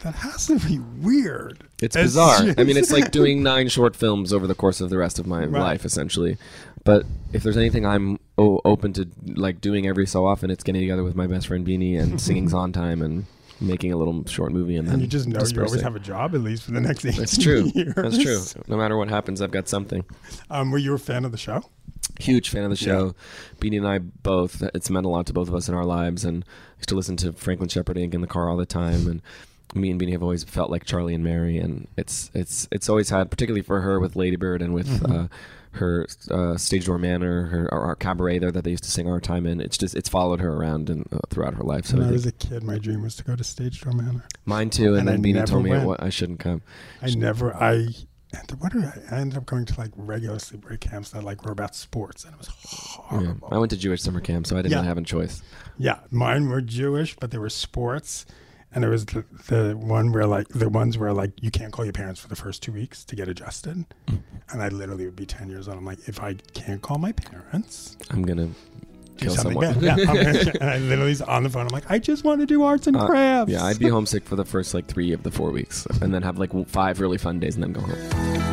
That 0.00 0.14
has 0.16 0.46
to 0.48 0.58
be 0.58 0.80
weird. 1.00 1.62
It's 1.80 1.94
It's 1.94 2.06
bizarre. 2.14 2.54
I 2.58 2.64
mean, 2.64 2.76
it's 2.76 2.90
like 2.90 3.10
doing 3.12 3.42
nine 3.42 3.68
short 3.68 3.94
films 3.94 4.32
over 4.32 4.46
the 4.46 4.54
course 4.54 4.80
of 4.80 4.90
the 4.90 4.98
rest 4.98 5.18
of 5.18 5.26
my 5.26 5.40
Right. 5.46 5.60
life, 5.62 5.84
essentially. 5.84 6.36
But 6.82 7.06
if 7.32 7.42
there's 7.42 7.56
anything 7.56 7.86
I'm 7.86 8.18
o- 8.36 8.60
open 8.64 8.92
to 8.94 9.06
like 9.36 9.60
doing 9.60 9.86
every 9.86 10.06
so 10.06 10.26
often, 10.26 10.50
it's 10.50 10.64
getting 10.64 10.80
together 10.82 11.04
with 11.04 11.14
my 11.14 11.26
best 11.26 11.46
friend 11.46 11.64
Beanie 11.66 11.98
and 11.98 12.20
singing 12.20 12.48
Sondheim 12.50 13.02
and 13.02 13.24
making 13.60 13.92
a 13.92 13.96
little 13.96 14.24
short 14.26 14.52
movie, 14.52 14.76
and 14.76 14.86
then 14.86 14.94
and 14.94 15.02
you 15.02 15.08
just 15.08 15.26
know 15.28 15.40
you 15.44 15.62
always 15.64 15.80
have 15.82 15.96
a 15.96 16.00
job 16.00 16.34
at 16.34 16.40
least 16.40 16.64
for 16.64 16.72
the 16.72 16.80
next 16.80 17.04
18 17.04 17.18
That's 17.18 17.38
true. 17.38 17.70
years. 17.74 17.94
That's 17.94 18.18
true. 18.18 18.62
No 18.66 18.76
matter 18.76 18.96
what 18.96 19.08
happens, 19.08 19.40
I've 19.40 19.50
got 19.50 19.68
something. 19.68 20.04
Um, 20.50 20.70
were 20.70 20.78
you 20.78 20.94
a 20.94 20.98
fan 20.98 21.24
of 21.24 21.32
the 21.32 21.38
show? 21.38 21.64
Huge 22.20 22.48
fan 22.50 22.64
of 22.64 22.70
the 22.70 22.76
show. 22.76 23.14
Beanie 23.60 23.78
and 23.78 23.88
I 23.88 23.98
both. 23.98 24.62
It's 24.74 24.90
meant 24.90 25.06
a 25.06 25.08
lot 25.08 25.26
to 25.26 25.32
both 25.32 25.48
of 25.48 25.54
us 25.54 25.68
in 25.68 25.74
our 25.74 25.84
lives, 25.84 26.24
and 26.24 26.44
I 26.44 26.78
used 26.78 26.88
to 26.90 26.94
listen 26.94 27.16
to 27.18 27.32
Franklin 27.32 27.68
Shepard 27.68 27.96
Inc. 27.96 28.14
in 28.14 28.20
the 28.20 28.26
car 28.26 28.48
all 28.48 28.56
the 28.56 28.66
time. 28.66 29.06
And 29.08 29.22
me 29.74 29.90
and 29.90 30.00
Beanie 30.00 30.12
have 30.12 30.22
always 30.22 30.44
felt 30.44 30.70
like 30.70 30.84
Charlie 30.84 31.14
and 31.14 31.24
Mary, 31.24 31.58
and 31.58 31.88
it's 31.96 32.30
it's 32.34 32.68
it's 32.70 32.88
always 32.88 33.10
had, 33.10 33.30
particularly 33.30 33.62
for 33.62 33.80
her 33.80 33.98
with 33.98 34.16
Ladybird 34.16 34.62
and 34.62 34.74
with. 34.74 34.88
Mm-hmm. 34.88 35.12
Uh, 35.12 35.26
her 35.74 36.06
uh, 36.30 36.56
Stage 36.56 36.86
Door 36.86 36.98
Manor, 36.98 37.46
her 37.46 37.72
our, 37.72 37.82
our 37.86 37.94
cabaret 37.96 38.38
there 38.38 38.50
that 38.52 38.64
they 38.64 38.70
used 38.70 38.84
to 38.84 38.90
sing 38.90 39.08
our 39.08 39.20
time 39.20 39.46
in. 39.46 39.60
It's 39.60 39.76
just 39.78 39.94
it's 39.94 40.08
followed 40.08 40.40
her 40.40 40.52
around 40.52 40.90
and 40.90 41.06
uh, 41.12 41.18
throughout 41.30 41.54
her 41.54 41.62
life. 41.64 41.86
So 41.86 41.96
when 41.96 42.06
I 42.06 42.08
I 42.10 42.12
was 42.12 42.26
a 42.26 42.32
kid, 42.32 42.62
my 42.62 42.78
dream 42.78 43.02
was 43.02 43.16
to 43.16 43.24
go 43.24 43.36
to 43.36 43.44
Stage 43.44 43.80
Door 43.82 43.94
Manor. 43.94 44.24
mine 44.44 44.70
too. 44.70 44.94
And, 44.94 45.08
and 45.08 45.22
then 45.24 45.34
Beanie 45.34 45.46
told 45.46 45.64
me 45.64 45.72
I, 45.72 45.84
went. 45.84 46.02
I 46.02 46.10
shouldn't 46.10 46.40
come. 46.40 46.62
I 47.02 47.10
never, 47.10 47.54
I, 47.54 47.88
what 48.58 48.72
did 48.72 48.84
I, 48.84 48.98
I 49.12 49.18
ended 49.20 49.38
up 49.38 49.46
going 49.46 49.64
to 49.64 49.78
like 49.78 49.90
regular 49.96 50.36
sleepaway 50.38 50.80
camps 50.80 51.10
that 51.10 51.22
like 51.24 51.44
were 51.44 51.52
about 51.52 51.74
sports, 51.76 52.24
and 52.24 52.34
it 52.34 52.38
was 52.38 52.48
Yeah. 52.48 53.02
horrible. 53.02 53.48
I 53.52 53.58
went 53.58 53.70
to 53.70 53.76
Jewish 53.76 54.02
summer 54.02 54.20
camp, 54.20 54.46
so 54.46 54.56
I 54.56 54.62
didn't 54.62 54.72
Yeah. 54.78 54.82
have 54.84 54.98
a 54.98 55.02
choice. 55.02 55.42
Yeah, 55.78 56.00
mine 56.10 56.48
were 56.48 56.60
Jewish, 56.60 57.16
but 57.16 57.30
they 57.30 57.38
were 57.38 57.48
sports. 57.50 58.26
And 58.74 58.82
there 58.82 58.90
was 58.90 59.06
the, 59.06 59.24
the 59.48 59.76
one 59.76 60.10
where 60.12 60.26
like 60.26 60.48
the 60.48 60.68
ones 60.68 60.98
where 60.98 61.12
like 61.12 61.30
you 61.40 61.50
can't 61.50 61.72
call 61.72 61.84
your 61.84 61.92
parents 61.92 62.20
for 62.20 62.28
the 62.28 62.36
first 62.36 62.62
two 62.62 62.72
weeks 62.72 63.04
to 63.04 63.14
get 63.16 63.28
adjusted. 63.28 63.84
And 64.50 64.62
I 64.62 64.68
literally 64.68 65.04
would 65.04 65.16
be 65.16 65.26
ten 65.26 65.48
years 65.48 65.68
old. 65.68 65.78
I'm 65.78 65.84
like, 65.84 66.08
if 66.08 66.20
I 66.20 66.34
can't 66.54 66.82
call 66.82 66.98
my 66.98 67.12
parents, 67.12 67.96
I'm 68.10 68.22
gonna 68.22 68.48
kill 69.16 69.34
something 69.34 69.52
someone. 69.62 69.80
bad. 69.80 69.98
Yeah, 69.98 70.04
gonna- 70.06 70.52
and 70.60 70.70
I 70.70 70.78
literally 70.78 71.10
was 71.10 71.22
on 71.22 71.44
the 71.44 71.50
phone. 71.50 71.62
I'm 71.66 71.72
like, 71.72 71.88
I 71.88 71.98
just 72.00 72.24
want 72.24 72.40
to 72.40 72.46
do 72.46 72.64
arts 72.64 72.88
and 72.88 72.96
Uh, 72.96 73.06
crafts. 73.06 73.52
Yeah, 73.52 73.64
I'd 73.64 73.78
be 73.78 73.88
homesick 73.88 74.24
for 74.24 74.34
the 74.36 74.44
first 74.44 74.74
like 74.74 74.86
three 74.86 75.12
of 75.12 75.22
the 75.22 75.30
four 75.30 75.50
weeks, 75.52 75.86
and 76.02 76.12
then 76.12 76.22
have 76.22 76.38
like 76.38 76.50
five 76.68 77.00
really 77.00 77.18
fun 77.18 77.38
days, 77.38 77.54
and 77.54 77.62
then 77.62 77.72
go 77.72 77.80
home. 77.80 78.43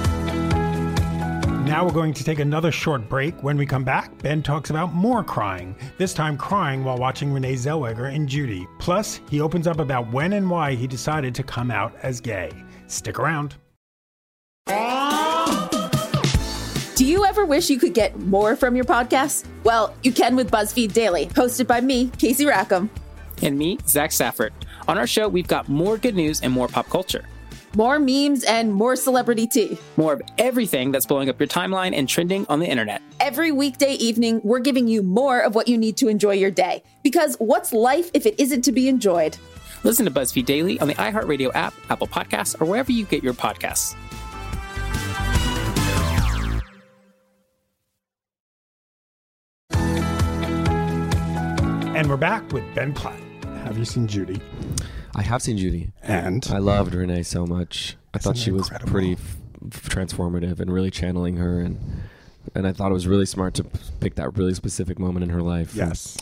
Now 1.72 1.86
we're 1.86 1.94
going 1.94 2.14
to 2.16 2.24
take 2.26 2.40
another 2.40 2.70
short 2.70 3.08
break. 3.08 3.42
When 3.44 3.56
we 3.56 3.66
come 3.66 3.86
back, 3.86 4.18
Ben 4.18 4.44
talks 4.44 4.72
about 4.72 4.94
more 4.94 5.24
crying, 5.24 5.74
this 5.98 6.14
time 6.14 6.36
crying 6.36 6.84
while 6.84 6.98
watching 6.98 7.32
Renee 7.32 7.54
Zellweger 7.54 8.14
in 8.14 8.28
Judy. 8.28 8.68
Plus, 8.78 9.22
he 9.30 9.40
opens 9.40 9.68
up 9.68 9.80
about 9.80 10.12
when 10.12 10.34
and 10.34 10.50
why 10.50 10.76
he 10.76 10.86
decided 10.86 11.34
to 11.34 11.44
come 11.44 11.72
out 11.72 11.96
as 12.04 12.20
gay. 12.20 12.52
Stick 12.88 13.20
around. 13.20 13.56
Do 16.98 17.06
you 17.06 17.24
ever 17.24 17.46
wish 17.46 17.70
you 17.70 17.80
could 17.80 17.94
get 17.94 18.20
more 18.20 18.58
from 18.58 18.76
your 18.76 18.84
podcast? 18.84 19.46
Well, 19.64 19.96
you 20.04 20.12
can 20.12 20.36
with 20.36 20.52
BuzzFeed 20.52 20.92
Daily, 20.92 21.28
hosted 21.28 21.68
by 21.68 21.80
me, 21.80 22.12
Casey 22.18 22.46
Rackham. 22.46 22.90
and 23.42 23.58
me, 23.58 23.80
Zach 23.88 24.12
Stafford. 24.12 24.52
On 24.90 24.98
our 24.98 25.08
show, 25.08 25.30
we've 25.30 25.48
got 25.48 25.70
more 25.70 25.98
good 25.98 26.16
news 26.16 26.42
and 26.42 26.52
more 26.52 26.68
pop 26.68 26.90
culture. 26.90 27.24
More 27.76 28.00
memes 28.00 28.44
and 28.44 28.74
more 28.74 28.98
celebrity 28.98 29.48
tea. 29.48 29.78
More 29.96 30.12
of 30.12 30.22
everything 30.38 30.92
that's 30.92 31.06
blowing 31.06 31.30
up 31.30 31.40
your 31.40 31.48
timeline 31.48 31.96
and 31.96 32.08
trending 32.08 32.46
on 32.50 32.60
the 32.60 32.68
internet. 32.68 33.02
Every 33.22 33.54
weekday 33.54 33.94
evening, 33.94 34.42
we're 34.44 34.60
giving 34.60 34.90
you 34.90 35.02
more 35.02 35.40
of 35.40 35.56
what 35.56 35.70
you 35.70 35.78
need 35.78 35.96
to 35.98 36.10
enjoy 36.10 36.34
your 36.34 36.52
day. 36.52 36.84
Because 37.02 37.38
what's 37.40 37.72
life 37.72 38.12
if 38.14 38.26
it 38.26 38.38
isn't 38.38 38.64
to 38.64 38.74
be 38.74 38.90
enjoyed? 38.90 39.38
Listen 39.86 40.04
to 40.04 40.12
BuzzFeed 40.12 40.46
Daily 40.46 40.80
on 40.82 40.90
the 40.90 40.96
iHeartRadio 40.96 41.52
app, 41.56 41.74
Apple 41.90 42.08
Podcasts, 42.08 42.60
or 42.62 42.66
wherever 42.66 42.92
you 42.92 43.06
get 43.06 43.24
your 43.24 43.34
podcasts. 43.34 43.96
And 51.96 52.10
we're 52.10 52.18
back 52.18 52.52
with 52.52 52.64
Ben 52.76 52.94
Platt. 52.94 53.20
Have 53.64 53.78
you 53.78 53.86
seen 53.86 54.08
Judy? 54.08 54.42
I 55.16 55.22
have 55.24 55.42
seen 55.42 55.58
Judy. 55.58 55.92
And 56.02 56.48
I 56.52 56.58
loved 56.60 56.94
Renee 56.94 57.24
so 57.24 57.46
much. 57.46 57.98
I 58.14 58.18
thought 58.18 58.38
she 58.38 58.52
was 58.52 58.64
incredible? 58.64 58.92
pretty 58.92 59.12
f- 59.14 59.38
f- 59.74 59.90
transformative 59.90 60.60
and 60.60 60.72
really 60.72 60.92
channeling 60.92 61.38
her, 61.38 61.60
and 61.60 61.80
and 62.56 62.66
I 62.68 62.72
thought 62.74 62.92
it 62.92 62.94
was 62.94 63.08
really 63.08 63.26
smart 63.26 63.54
to 63.56 63.64
p- 63.66 63.80
pick 64.00 64.16
that 64.16 64.36
really 64.38 64.54
specific 64.54 65.00
moment 65.00 65.24
in 65.24 65.30
her 65.30 65.42
life. 65.42 65.72
And 65.78 65.90
yes. 65.90 66.18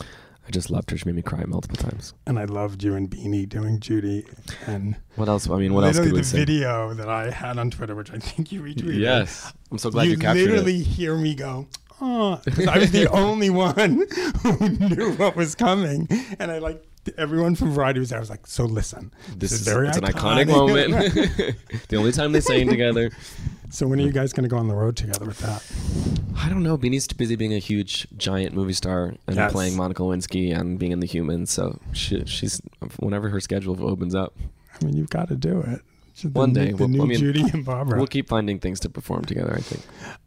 I 0.46 0.50
just 0.50 0.70
loved 0.70 0.90
her. 0.90 0.96
She 0.98 1.04
made 1.06 1.14
me 1.14 1.22
cry 1.22 1.44
multiple 1.46 1.76
times. 1.76 2.12
And 2.26 2.38
I 2.38 2.44
loved 2.44 2.82
you 2.82 2.94
and 2.94 3.08
Beanie 3.08 3.48
doing 3.48 3.78
Judy. 3.78 4.24
And 4.66 4.96
What 5.14 5.28
else? 5.28 5.48
I 5.48 5.56
mean, 5.56 5.72
what 5.74 5.84
else 5.84 5.96
literally 5.96 6.20
the 6.22 6.24
say? 6.26 6.38
video 6.38 6.92
that 6.94 7.08
I 7.08 7.30
had 7.30 7.56
on 7.58 7.70
Twitter, 7.70 7.94
which 7.94 8.10
I 8.10 8.18
think 8.18 8.50
you 8.50 8.60
retweeted. 8.60 8.98
Yes, 8.98 9.52
I'm 9.70 9.78
so 9.78 9.90
glad 9.90 10.04
you, 10.04 10.12
you 10.12 10.18
captured 10.18 10.46
literally 10.50 10.78
it. 10.78 10.86
hear 10.86 11.16
me 11.16 11.34
go, 11.36 11.68
oh, 12.00 12.40
I 12.68 12.78
was 12.78 12.90
the 12.90 13.06
only 13.12 13.48
one 13.50 14.06
who 14.42 14.68
knew 14.68 15.12
what 15.14 15.36
was 15.36 15.54
coming. 15.54 16.08
And 16.40 16.50
I 16.50 16.58
like 16.58 16.84
Everyone 17.16 17.54
from 17.54 17.72
Variety 17.72 17.98
was 18.00 18.10
there. 18.10 18.18
I 18.18 18.20
was 18.20 18.30
like, 18.30 18.46
so 18.46 18.64
listen, 18.64 19.12
This 19.36 19.52
is 19.52 19.62
very 19.62 19.88
it's 19.88 19.96
an 19.96 20.04
iconic 20.04 20.46
moment. 20.58 20.90
the 21.88 21.96
only 21.96 22.12
time 22.12 22.32
they 22.32 22.40
sang 22.40 22.68
together. 22.68 23.10
so 23.70 23.86
when 23.86 23.98
are 24.00 24.02
you 24.02 24.12
guys 24.12 24.32
going 24.32 24.42
to 24.44 24.48
go 24.50 24.58
on 24.58 24.68
the 24.68 24.74
road 24.74 24.96
together 24.96 25.24
with 25.24 25.38
that? 25.38 25.64
I 26.38 26.48
don't 26.48 26.62
know. 26.62 26.76
Beanie's 26.76 27.06
too 27.06 27.16
busy 27.16 27.36
being 27.36 27.54
a 27.54 27.58
huge, 27.58 28.06
giant 28.16 28.54
movie 28.54 28.72
star 28.74 29.14
and 29.26 29.36
Yes. 29.36 29.50
playing 29.52 29.76
Monica 29.76 30.02
Lewinsky 30.02 30.54
and 30.56 30.78
being 30.78 30.92
in 30.92 31.00
The 31.00 31.06
Humans. 31.06 31.50
So 31.50 31.78
she, 31.92 32.24
she's 32.26 32.60
whenever 32.98 33.28
her 33.30 33.40
schedule 33.40 33.82
opens 33.88 34.14
up, 34.14 34.34
I 34.80 34.84
mean, 34.84 34.96
you've 34.96 35.10
got 35.10 35.28
to 35.28 35.36
do 35.36 35.60
it. 35.60 35.80
The 36.22 36.28
One 36.28 36.52
new- 36.52 36.54
day, 36.66 36.70
the 36.72 36.76
we'll- 36.76 36.88
new 36.88 37.02
I 37.02 37.06
mean, 37.06 37.18
Judy 37.18 37.40
and 37.50 37.64
Barbra. 37.64 37.96
we'll 37.96 38.06
keep 38.06 38.28
finding 38.28 38.58
things 38.58 38.78
to 38.80 38.90
perform 38.90 39.24
together. 39.24 39.54
I 39.56 39.60
think. 39.60 39.82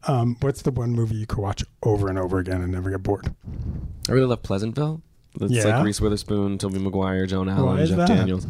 Um, 0.07 0.37
what's 0.39 0.63
the 0.63 0.71
one 0.71 0.91
movie 0.91 1.15
you 1.17 1.27
could 1.27 1.37
watch 1.37 1.63
over 1.83 2.09
and 2.09 2.17
over 2.17 2.39
again 2.39 2.61
and 2.63 2.71
never 2.71 2.89
get 2.89 3.03
bored? 3.03 3.33
I 4.09 4.13
really 4.13 4.25
love 4.25 4.41
Pleasantville. 4.41 5.03
It's 5.41 5.51
Yeah? 5.51 5.75
like 5.77 5.85
Reese 5.85 5.99
Witherspoon, 6.01 6.57
Tobey 6.57 6.79
Maguire, 6.79 7.25
Joan 7.25 7.49
Allen, 7.49 7.85
Jeff 7.85 7.97
that? 7.97 8.07
Daniels. 8.07 8.47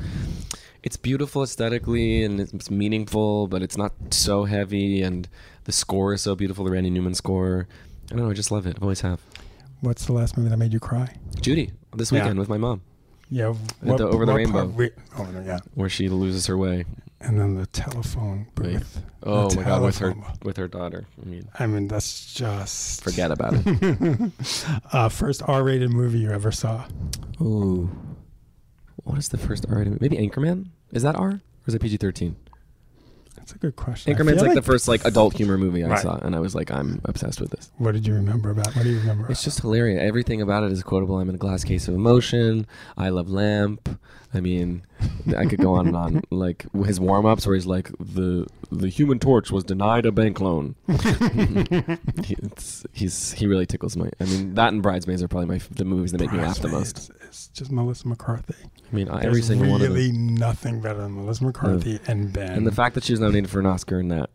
It's 0.84 0.98
beautiful 0.98 1.44
aesthetically 1.44 2.24
and 2.24 2.42
it's, 2.42 2.70
meaningful, 2.70 3.48
but 3.48 3.62
it's 3.64 3.78
not 3.78 3.94
so 4.12 4.44
heavy. 4.44 5.02
And 5.02 5.28
the 5.64 5.72
score 5.72 6.14
is 6.14 6.22
so 6.22 6.36
beautiful. 6.36 6.66
The 6.66 6.72
Randy 6.72 6.90
Newman 6.90 7.14
score. 7.14 7.68
I 8.12 8.16
don't 8.16 8.26
know. 8.26 8.30
I 8.30 8.34
just 8.34 8.52
love 8.52 8.68
it. 8.68 8.76
I've 8.76 8.84
always 8.84 9.00
have. 9.02 9.22
What's 9.80 10.06
the 10.06 10.14
last 10.14 10.38
movie 10.38 10.50
that 10.50 10.58
made 10.58 10.74
you 10.74 10.80
cry? 10.82 11.16
Judy 11.42 11.72
this 11.96 12.12
Yeah. 12.12 12.20
weekend 12.22 12.40
with 12.40 12.50
my 12.50 12.58
mom, 12.58 12.82
Yeah, 13.30 13.54
the 13.82 14.08
Over 14.08 14.26
the 14.26 14.34
Rainbow. 14.34 14.66
wait, 14.68 14.94
oh 15.18 15.28
yeah, 15.46 15.60
where 15.76 15.90
she 15.90 16.08
loses 16.10 16.48
her 16.48 16.58
way. 16.58 16.86
And 17.24 17.40
then 17.40 17.56
the 17.56 17.66
telephone 17.68 18.48
booth. 18.56 19.02
Oh 19.24 19.50
The 19.50 19.56
my 19.58 19.64
god, 19.64 19.82
with 19.82 19.98
her 20.00 20.14
booth. 20.14 20.44
with 20.44 20.58
her 20.58 20.68
daughter. 20.68 21.06
I 21.22 21.26
mean, 21.26 21.48
I 21.58 21.68
mean, 21.68 21.88
that's 21.88 22.34
just 22.34 23.04
forget 23.04 23.32
about 23.32 23.54
it. 23.56 24.32
uh, 24.94 25.10
first 25.10 25.42
R-rated 25.48 25.90
movie 25.92 26.20
you 26.20 26.32
ever 26.32 26.52
saw. 26.52 26.86
Ooh, 27.42 27.90
what 29.04 29.18
is 29.18 29.30
the 29.30 29.38
first 29.38 29.66
R 29.70 29.78
rated? 29.78 29.94
Movie? 29.94 30.10
Maybe 30.18 30.28
Anchorman. 30.30 30.68
Is 30.92 31.04
that 31.04 31.16
R 31.16 31.30
or 31.30 31.42
is 31.68 31.74
it 31.74 31.82
PG 31.82 31.98
thirteen? 31.98 32.36
That's 33.44 33.56
a 33.56 33.58
good 33.58 33.76
question. 33.76 34.16
Anchorman's 34.16 34.36
feel 34.36 34.46
like, 34.46 34.56
the 34.56 34.62
first 34.62 34.88
like 34.88 35.04
adult 35.04 35.36
humor 35.36 35.58
movie 35.58 35.84
I 35.84 35.90
Right. 35.90 36.00
saw, 36.00 36.16
and 36.16 36.34
I 36.34 36.40
was 36.40 36.56
like, 36.56 36.72
I'm 36.72 37.02
obsessed 37.04 37.42
with 37.42 37.52
this. 37.52 37.72
What 37.78 37.92
did 37.92 38.08
you 38.08 38.14
remember 38.14 38.52
about? 38.52 38.74
What 38.74 38.84
do 38.84 38.90
you 38.90 39.00
remember? 39.00 39.30
It's 39.30 39.44
just 39.44 39.60
hilarious. 39.60 40.00
Everything 40.02 40.42
about 40.42 40.64
it 40.64 40.72
is 40.72 40.82
quotable. 40.82 41.18
I'm 41.20 41.28
in 41.28 41.36
a 41.36 41.38
glass 41.38 41.66
case 41.66 41.90
of 41.90 41.94
emotion. 41.94 42.66
I 42.96 43.10
love 43.10 43.30
lamp. 43.30 44.00
I 44.34 44.40
mean, 44.40 44.84
I 45.38 45.46
could 45.46 45.60
go 45.60 45.74
on 45.74 45.88
and 45.88 45.96
on. 45.98 46.22
Like 46.32 46.66
his 46.86 47.02
warm 47.02 47.26
ups, 47.26 47.46
where 47.46 47.54
he's 47.56 47.66
like, 47.66 47.92
the 48.00 48.48
the 48.72 48.88
Human 48.88 49.20
Torch 49.20 49.52
was 49.52 49.66
denied 49.66 50.06
a 50.06 50.12
bank 50.14 50.40
loan. 50.40 50.76
he, 50.88 52.36
it's, 52.42 52.86
he's 52.94 53.34
he 53.34 53.46
really 53.46 53.66
tickles 53.66 53.98
my. 53.98 54.10
I 54.22 54.24
mean, 54.24 54.56
that 54.56 54.72
and 54.72 54.82
Bridesmaids 54.82 55.22
are 55.22 55.28
probably 55.28 55.48
my 55.58 55.62
the 55.72 55.84
movies 55.86 56.14
that 56.14 56.22
make 56.22 56.32
me 56.32 56.40
laugh 56.40 56.60
the 56.60 56.70
most. 56.70 57.12
Is 57.30 57.50
just 57.54 57.72
Melissa 57.72 58.08
McCarthy. 58.08 58.56
I 58.94 58.96
mean, 58.96 59.10
every 59.10 59.32
There's 59.32 59.48
single 59.48 59.72
one 59.72 59.82
of 59.82 59.88
them. 59.88 59.96
really 59.96 60.12
nothing 60.12 60.80
better 60.80 61.02
than 61.02 61.16
Melissa 61.16 61.44
McCarthy 61.46 62.00
and 62.06 62.32
Ben. 62.32 62.52
And 62.52 62.68
the 62.68 62.72
fact 62.72 62.94
that 62.94 63.04
she 63.04 63.14
was 63.14 63.20
nominated 63.20 63.50
for 63.50 63.60
an 63.60 63.66
Oscar 63.66 64.00
in 64.00 64.10
that, 64.10 64.30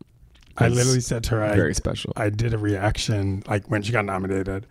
I 0.56 0.66
literally 0.66 1.00
said 1.00 1.22
to 1.24 1.36
her, 1.36 1.44
I, 1.44 1.54
very 1.54 1.74
special. 1.74 2.12
I 2.16 2.28
did 2.30 2.52
a 2.52 2.58
reaction 2.58 3.44
like 3.46 3.70
when 3.70 3.82
she 3.82 3.92
got 3.92 4.04
nominated. 4.04 4.66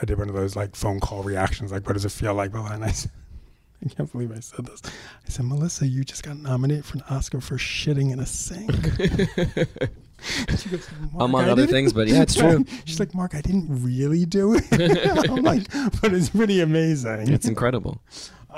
I 0.00 0.04
did 0.04 0.18
one 0.18 0.28
of 0.28 0.36
those 0.36 0.54
like 0.54 0.76
phone 0.76 1.00
call 1.00 1.24
reactions, 1.24 1.72
like 1.72 1.84
what 1.84 1.94
does 1.94 2.04
it 2.04 2.12
feel 2.12 2.34
like? 2.34 2.52
Bella? 2.52 2.70
And 2.70 2.84
I 2.84 2.92
said, 2.92 3.10
I 3.84 3.88
can't 3.88 4.10
believe 4.10 4.30
I 4.30 4.38
said 4.38 4.66
this. 4.66 4.82
I 4.84 5.28
said, 5.28 5.46
Melissa, 5.46 5.88
you 5.88 6.04
just 6.04 6.22
got 6.22 6.36
nominated 6.36 6.84
for 6.84 6.98
an 6.98 7.04
Oscar 7.10 7.40
for 7.40 7.56
shitting 7.56 8.12
in 8.12 8.20
a 8.20 8.26
sink. 8.26 8.70
she 10.56 10.68
goes, 10.68 10.88
"Mark, 11.12 11.28
Among 11.28 11.48
other 11.48 11.66
things, 11.66 11.92
but 11.92 12.06
yeah, 12.08 12.22
it's 12.22 12.36
true. 12.36 12.64
She's 12.84 13.00
like, 13.00 13.14
Mark, 13.16 13.34
I 13.34 13.40
didn't 13.40 13.66
really 13.82 14.24
do 14.24 14.54
it. 14.54 15.28
I'm 15.28 15.42
like, 15.42 15.66
but 16.00 16.12
it's 16.12 16.28
pretty 16.28 16.60
amazing. 16.60 17.32
It's 17.32 17.48
incredible. 17.48 18.00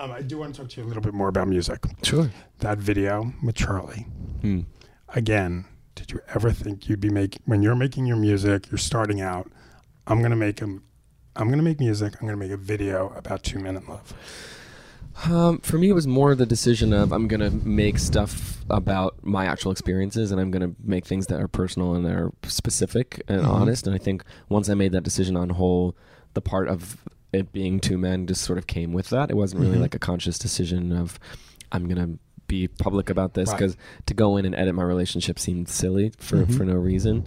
Um, 0.00 0.12
I 0.12 0.22
do 0.22 0.38
want 0.38 0.54
to 0.54 0.60
talk 0.62 0.70
to 0.70 0.80
you 0.80 0.86
a 0.86 0.88
little 0.88 1.02
bit 1.02 1.12
more 1.12 1.28
about 1.28 1.46
music. 1.48 1.84
Sure. 2.02 2.30
That 2.60 2.78
video 2.78 3.34
with 3.44 3.54
Charlie. 3.54 4.06
Hmm. 4.40 4.60
Again, 5.10 5.66
did 5.94 6.10
you 6.10 6.20
ever 6.34 6.52
think 6.52 6.88
you'd 6.88 7.00
be 7.00 7.10
making 7.10 7.42
when 7.44 7.60
you're 7.62 7.74
making 7.74 8.06
your 8.06 8.16
music, 8.16 8.70
you're 8.70 8.78
starting 8.78 9.20
out, 9.20 9.50
I'm 10.06 10.22
gonna 10.22 10.36
make 10.36 10.62
a, 10.62 10.64
I'm 11.36 11.50
gonna 11.50 11.62
make 11.62 11.80
music, 11.80 12.14
I'm 12.18 12.26
gonna 12.26 12.38
make 12.38 12.50
a 12.52 12.56
video 12.56 13.12
about 13.14 13.42
two 13.42 13.58
in 13.58 13.74
love. 13.86 14.14
Um, 15.26 15.58
for 15.58 15.76
me, 15.76 15.90
it 15.90 15.92
was 15.92 16.06
more 16.06 16.34
the 16.34 16.46
decision 16.46 16.94
of 16.94 17.12
I'm 17.12 17.28
gonna 17.28 17.50
make 17.50 17.98
stuff 17.98 18.64
about 18.70 19.22
my 19.22 19.44
actual 19.44 19.70
experiences, 19.72 20.30
and 20.32 20.40
I'm 20.40 20.50
gonna 20.50 20.72
make 20.82 21.04
things 21.04 21.26
that 21.26 21.40
are 21.40 21.48
personal 21.48 21.94
and 21.94 22.06
that 22.06 22.14
are 22.14 22.32
specific 22.44 23.20
and 23.28 23.42
Mhm. 23.42 23.48
honest. 23.48 23.86
And 23.86 23.94
I 23.94 23.98
think 23.98 24.24
once 24.48 24.70
I 24.70 24.74
made 24.74 24.92
that 24.92 25.02
decision 25.02 25.36
on 25.36 25.50
whole, 25.50 25.94
the 26.32 26.40
part 26.40 26.68
of 26.68 27.04
it 27.32 27.52
being 27.52 27.80
two 27.80 27.96
men 27.98 28.26
just 28.26 28.42
sort 28.42 28.58
of 28.58 28.66
came 28.66 28.92
with 28.92 29.10
that. 29.10 29.30
It 29.30 29.36
wasn't 29.36 29.62
really 29.62 29.78
Mhm. 29.78 29.82
like 29.82 29.94
a 29.94 29.98
conscious 29.98 30.38
decision 30.38 30.92
of 30.92 31.18
I'm 31.72 31.86
gonna 31.88 32.18
be 32.48 32.66
public 32.66 33.08
about 33.10 33.34
this 33.34 33.50
Right. 33.50 33.58
because 33.58 33.76
to 34.06 34.14
go 34.14 34.36
in 34.36 34.44
and 34.44 34.54
edit 34.56 34.74
my 34.74 34.82
relationship 34.82 35.38
seemed 35.38 35.68
silly 35.68 36.12
for 36.18 36.44
Mhm. 36.44 36.56
for 36.56 36.64
no 36.64 36.74
reason. 36.74 37.26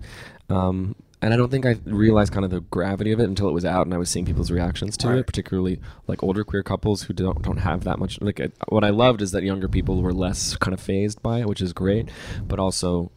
Um, 0.50 0.96
and 1.22 1.34
I 1.34 1.38
don't 1.38 1.50
think 1.50 1.66
I 1.66 1.78
realized 1.86 2.34
kind 2.34 2.44
of 2.44 2.52
the 2.52 2.60
gravity 2.60 3.14
of 3.14 3.22
it 3.22 3.30
until 3.30 3.48
it 3.48 3.54
was 3.54 3.64
out 3.64 3.86
and 3.88 3.94
I 3.94 3.98
was 3.98 4.10
seeing 4.10 4.26
people's 4.26 4.52
reactions 4.52 4.98
to 4.98 5.08
Right. 5.08 5.18
it, 5.20 5.26
particularly 5.26 5.80
like 6.08 6.22
older 6.22 6.44
queer 6.44 6.64
couples 6.64 7.04
who 7.04 7.14
don't 7.14 7.42
don't 7.42 7.60
have 7.60 7.86
that 7.86 7.98
much. 8.00 8.20
Like 8.22 8.42
what 8.68 8.84
I 8.84 8.90
loved 8.90 9.22
is 9.22 9.32
that 9.32 9.44
younger 9.44 9.70
people 9.70 10.02
were 10.02 10.12
less 10.14 10.58
kind 10.58 10.74
of 10.74 10.82
fazed 10.82 11.22
by 11.24 11.40
it, 11.40 11.48
which 11.48 11.62
is 11.62 11.72
great. 11.72 12.10
But 12.46 12.60
also, 12.60 13.10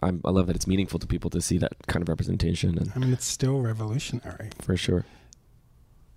I'm, 0.00 0.20
I 0.24 0.30
love 0.30 0.46
that 0.46 0.54
it's 0.54 0.68
meaningful 0.68 1.00
to 1.00 1.06
people 1.08 1.30
to 1.30 1.40
see 1.40 1.58
that 1.58 1.72
kind 1.88 2.02
of 2.02 2.08
representation, 2.08 2.78
and 2.78 2.92
I 2.94 2.98
mean, 3.00 3.12
it's 3.12 3.24
still 3.26 3.60
revolutionary. 3.60 4.50
for 4.60 4.76
sure. 4.76 5.04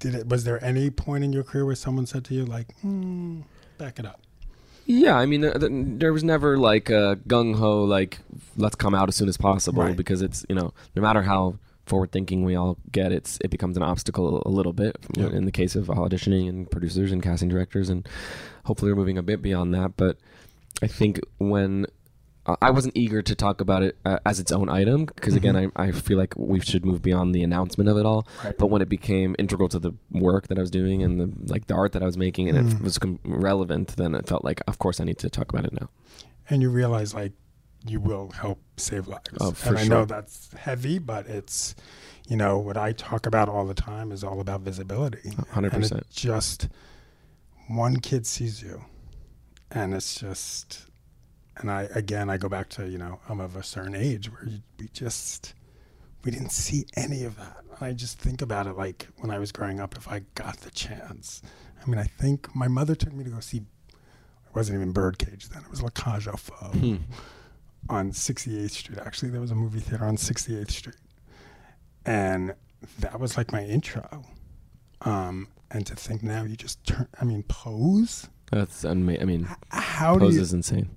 Did 0.04 0.16
it? 0.16 0.28
Was 0.30 0.44
there 0.44 0.64
any 0.64 0.90
point 0.90 1.24
in 1.24 1.32
your 1.34 1.44
career 1.44 1.66
where 1.66 1.76
someone 1.76 2.06
said 2.06 2.24
to 2.26 2.34
you 2.34 2.46
like, 2.46 2.68
mm, 2.86 3.44
"Back 3.78 4.00
it 4.00 4.06
up"? 4.06 4.20
Yeah, 4.86 5.16
I 5.18 5.26
mean, 5.26 5.46
uh, 5.46 5.58
th- 5.58 5.72
there 6.02 6.12
was 6.12 6.24
never 6.26 6.58
like 6.58 6.90
a 6.90 7.18
gung 7.28 7.56
ho 7.56 7.84
like 7.86 8.20
let's 8.58 8.76
come 8.76 8.94
out 8.94 9.08
as 9.08 9.16
soon 9.16 9.30
as 9.30 9.38
possible 9.38 9.82
Right. 9.84 9.96
because 9.96 10.22
it's 10.22 10.46
you 10.50 10.56
know 10.56 10.74
no 10.96 11.02
matter 11.02 11.22
how 11.22 11.56
forward 11.86 12.12
thinking 12.12 12.44
we 12.44 12.56
all 12.56 12.78
get, 12.92 13.12
it's 13.14 13.38
it 13.42 13.50
becomes 13.50 13.78
an 13.78 13.84
obstacle 13.84 14.44
a 14.46 14.50
little 14.50 14.74
bit 14.74 14.98
Yeah. 15.18 15.30
in 15.30 15.46
the 15.46 15.52
case 15.52 15.76
of 15.76 15.88
auditioning 15.88 16.50
and 16.50 16.70
producers 16.70 17.12
and 17.14 17.24
casting 17.24 17.48
directors, 17.50 17.88
and 17.90 18.06
hopefully 18.66 18.92
we're 18.92 18.98
moving 19.00 19.18
a 19.18 19.24
bit 19.24 19.42
beyond 19.42 19.74
that. 19.74 19.96
But 19.96 20.18
I 20.82 20.88
think 20.88 21.22
when 21.38 21.86
uh, 22.46 22.56
I 22.62 22.72
wasn't 22.72 22.98
eager 22.98 23.22
to 23.22 23.36
talk 23.36 23.62
about 23.62 23.84
it 23.84 23.98
uh, 24.06 24.20
as 24.26 24.40
its 24.40 24.52
own 24.52 24.68
item 24.70 25.06
because 25.06 25.34
again, 25.36 25.56
I, 25.56 25.68
I 25.76 25.92
feel 25.92 26.18
like 26.18 26.34
we 26.36 26.60
should 26.60 26.86
move 26.86 27.02
beyond 27.02 27.34
the 27.34 27.42
announcement 27.44 27.90
of 27.90 27.98
it 27.98 28.06
all. 28.06 28.28
Right. 28.44 28.58
But 28.58 28.68
when 28.68 28.82
it 28.82 28.90
became 28.90 29.36
integral 29.40 29.70
to 29.70 29.80
the 29.80 29.94
work 30.12 30.48
that 30.50 30.58
I 30.58 30.62
was 30.62 30.70
doing 30.72 31.04
and 31.04 31.20
the 31.20 31.32
like 31.54 31.68
the 31.68 31.74
art 31.76 31.94
that 31.94 32.04
I 32.04 32.06
was 32.06 32.18
making, 32.18 32.50
and 32.50 32.58
it 32.58 32.66
Mm. 32.76 32.82
was 32.82 32.98
com- 32.98 33.20
relevant, 33.24 33.96
then 33.96 34.14
it 34.16 34.28
felt 34.28 34.44
like, 34.44 34.62
of 34.68 34.78
course, 34.80 35.00
I 35.00 35.04
need 35.06 35.18
to 35.20 35.30
talk 35.30 35.52
about 35.54 35.66
it 35.66 35.74
now. 35.74 35.90
and 36.50 36.62
you 36.62 36.70
realize 36.70 37.14
like 37.14 37.32
you 37.86 38.00
will 38.02 38.32
help 38.32 38.60
save 38.78 39.08
lives. 39.08 39.28
Oh, 39.42 39.54
and 39.66 39.78
I 39.78 39.84
know 39.86 40.04
that's 40.06 40.52
heavy, 40.54 41.00
but 41.00 41.28
it's 41.28 41.76
you 42.28 42.36
know 42.38 42.58
what 42.60 42.78
I 42.78 42.92
talk 42.94 43.26
about 43.26 43.48
all 43.50 43.66
the 43.66 43.74
time 43.74 44.12
is 44.12 44.24
all 44.24 44.40
about 44.42 44.62
visibility. 44.62 45.32
Hundred 45.52 45.72
percent. 45.74 46.06
just 46.10 46.68
one 47.68 47.98
kid 48.02 48.26
sees 48.26 48.62
you, 48.62 48.84
and 49.72 49.94
it's 49.94 50.16
just. 50.20 50.88
And 51.58 51.70
I 51.70 51.84
again, 51.96 52.30
I 52.30 52.38
go 52.38 52.50
back 52.50 52.70
to 52.70 52.88
you 52.90 52.98
know 52.98 53.20
I'm 53.30 53.40
of 53.40 53.56
a 53.56 53.64
certain 53.64 53.96
age 53.96 54.32
where 54.32 54.46
you, 54.46 54.60
we 54.80 54.88
just 54.94 55.54
we 56.24 56.32
didn't 56.32 56.52
see 56.52 56.86
any 56.96 57.24
of 57.26 57.36
that. 57.38 57.58
And 57.72 57.78
I 57.88 57.94
just 57.94 58.18
think 58.20 58.42
about 58.42 58.66
it 58.68 58.78
like 58.78 59.08
when 59.18 59.30
I 59.32 59.40
was 59.40 59.52
growing 59.52 59.80
up, 59.80 59.96
if 59.98 60.08
I 60.08 60.22
got 60.36 60.58
the 60.62 60.72
chance. 60.72 61.42
I 61.86 61.90
mean, 61.90 62.00
I 62.00 62.06
think 62.06 62.56
my 62.56 62.68
mother 62.68 62.96
took 62.96 63.14
me 63.14 63.24
to 63.26 63.30
go 63.30 63.40
see. 63.40 63.58
It 63.58 64.56
wasn't 64.56 64.78
even 64.78 64.92
Birdcage 64.94 65.50
then; 65.50 65.64
it 65.64 65.70
was 65.70 65.82
La 65.84 65.90
Cage 65.90 66.28
aux 66.28 66.38
Folles 66.38 66.74
Hmm. 66.76 66.96
on 67.90 68.12
68th 68.12 68.72
Street. 68.72 69.00
Actually, 69.00 69.32
there 69.32 69.42
was 69.42 69.52
a 69.52 69.56
movie 69.56 69.80
theater 69.80 70.06
on 70.06 70.16
68th 70.16 70.72
Street, 70.72 70.96
and 72.06 72.54
that 73.00 73.20
was 73.20 73.38
like 73.38 73.52
my 73.52 73.64
intro. 73.64 74.24
Um, 75.02 75.48
and 75.72 75.86
to 75.88 75.96
think 75.96 76.24
now, 76.24 76.44
you 76.44 76.56
just 76.56 76.84
turn. 76.86 77.08
I 77.20 77.26
mean, 77.26 77.44
pose. 77.44 78.30
That's 78.52 78.84
unma- 78.84 79.22
I 79.22 79.26
mean, 79.26 79.48
How 79.70 80.14
do 80.14 80.20
pose 80.26 80.36
you? 80.36 80.42
is 80.42 80.54
insane. 80.54 80.90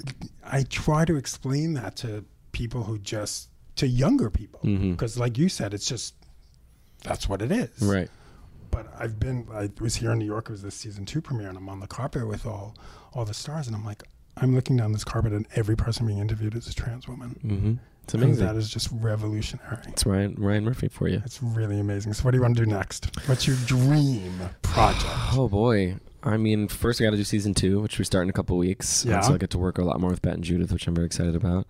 I 0.50 0.62
try 0.64 1.04
to 1.04 1.16
explain 1.16 1.74
that 1.74 1.96
to 1.96 2.24
people 2.52 2.82
who 2.84 2.98
just 2.98 3.48
to 3.76 3.86
younger 3.86 4.30
people 4.30 4.60
because, 4.62 5.18
like 5.18 5.36
you 5.38 5.48
said, 5.48 5.74
it's 5.74 5.86
just 5.88 6.14
that's 7.04 7.28
what 7.28 7.42
it 7.42 7.52
is. 7.52 7.70
Right. 7.82 8.08
But 8.70 8.86
I've 8.98 9.18
been. 9.20 9.46
I 9.52 9.70
was 9.80 9.96
here 9.96 10.12
in 10.12 10.18
New 10.18 10.24
York. 10.26 10.48
It 10.48 10.52
was 10.52 10.62
the 10.62 10.70
season 10.70 11.04
two 11.06 11.20
premiere, 11.20 11.48
and 11.48 11.56
I'm 11.58 11.68
on 11.68 11.80
the 11.80 11.86
carpet 11.86 12.26
with 12.26 12.46
all 12.46 12.74
all 13.14 13.24
the 13.24 13.34
stars, 13.34 13.66
and 13.66 13.74
I'm 13.76 13.84
like, 13.84 14.02
I'm 14.36 14.54
looking 14.54 14.76
down 14.76 14.92
this 14.92 15.04
carpet, 15.04 15.32
and 15.32 15.46
every 15.54 15.76
person 15.76 16.06
being 16.06 16.18
interviewed 16.18 16.54
is 16.54 16.66
a 16.68 16.74
trans 16.74 17.06
woman. 17.08 17.30
hmm 17.42 17.74
It's 18.04 18.14
And 18.14 18.22
amazing. 18.24 18.46
that 18.46 18.56
is 18.56 18.68
just 18.68 18.88
revolutionary. 18.92 19.78
It's 19.88 20.04
Ryan 20.04 20.34
Ryan 20.38 20.64
Murphy 20.64 20.88
for 20.88 21.08
you. 21.08 21.22
It's 21.24 21.42
really 21.42 21.78
amazing. 21.80 22.12
So, 22.14 22.24
what 22.24 22.32
do 22.32 22.38
you 22.38 22.42
want 22.42 22.56
to 22.56 22.64
do 22.64 22.70
next? 22.70 23.10
What's 23.28 23.46
your 23.46 23.56
dream 23.66 24.32
project? 24.62 25.04
Oh 25.32 25.48
boy. 25.48 25.96
I 26.26 26.36
mean, 26.36 26.68
first 26.68 26.98
we 27.00 27.04
got 27.06 27.10
to 27.12 27.16
do 27.16 27.24
season 27.24 27.54
two, 27.54 27.80
which 27.80 27.98
we 27.98 28.04
start 28.04 28.24
in 28.24 28.30
a 28.30 28.32
couple 28.32 28.56
weeks. 28.58 29.04
Yeah. 29.04 29.20
So 29.20 29.34
I 29.34 29.38
get 29.38 29.50
to 29.50 29.58
work 29.58 29.78
a 29.78 29.82
lot 29.84 30.00
more 30.00 30.10
with 30.10 30.22
Bette 30.22 30.34
and 30.34 30.44
Judith, 30.44 30.72
which 30.72 30.86
I'm 30.86 30.94
very 30.94 31.06
excited 31.06 31.36
about. 31.36 31.66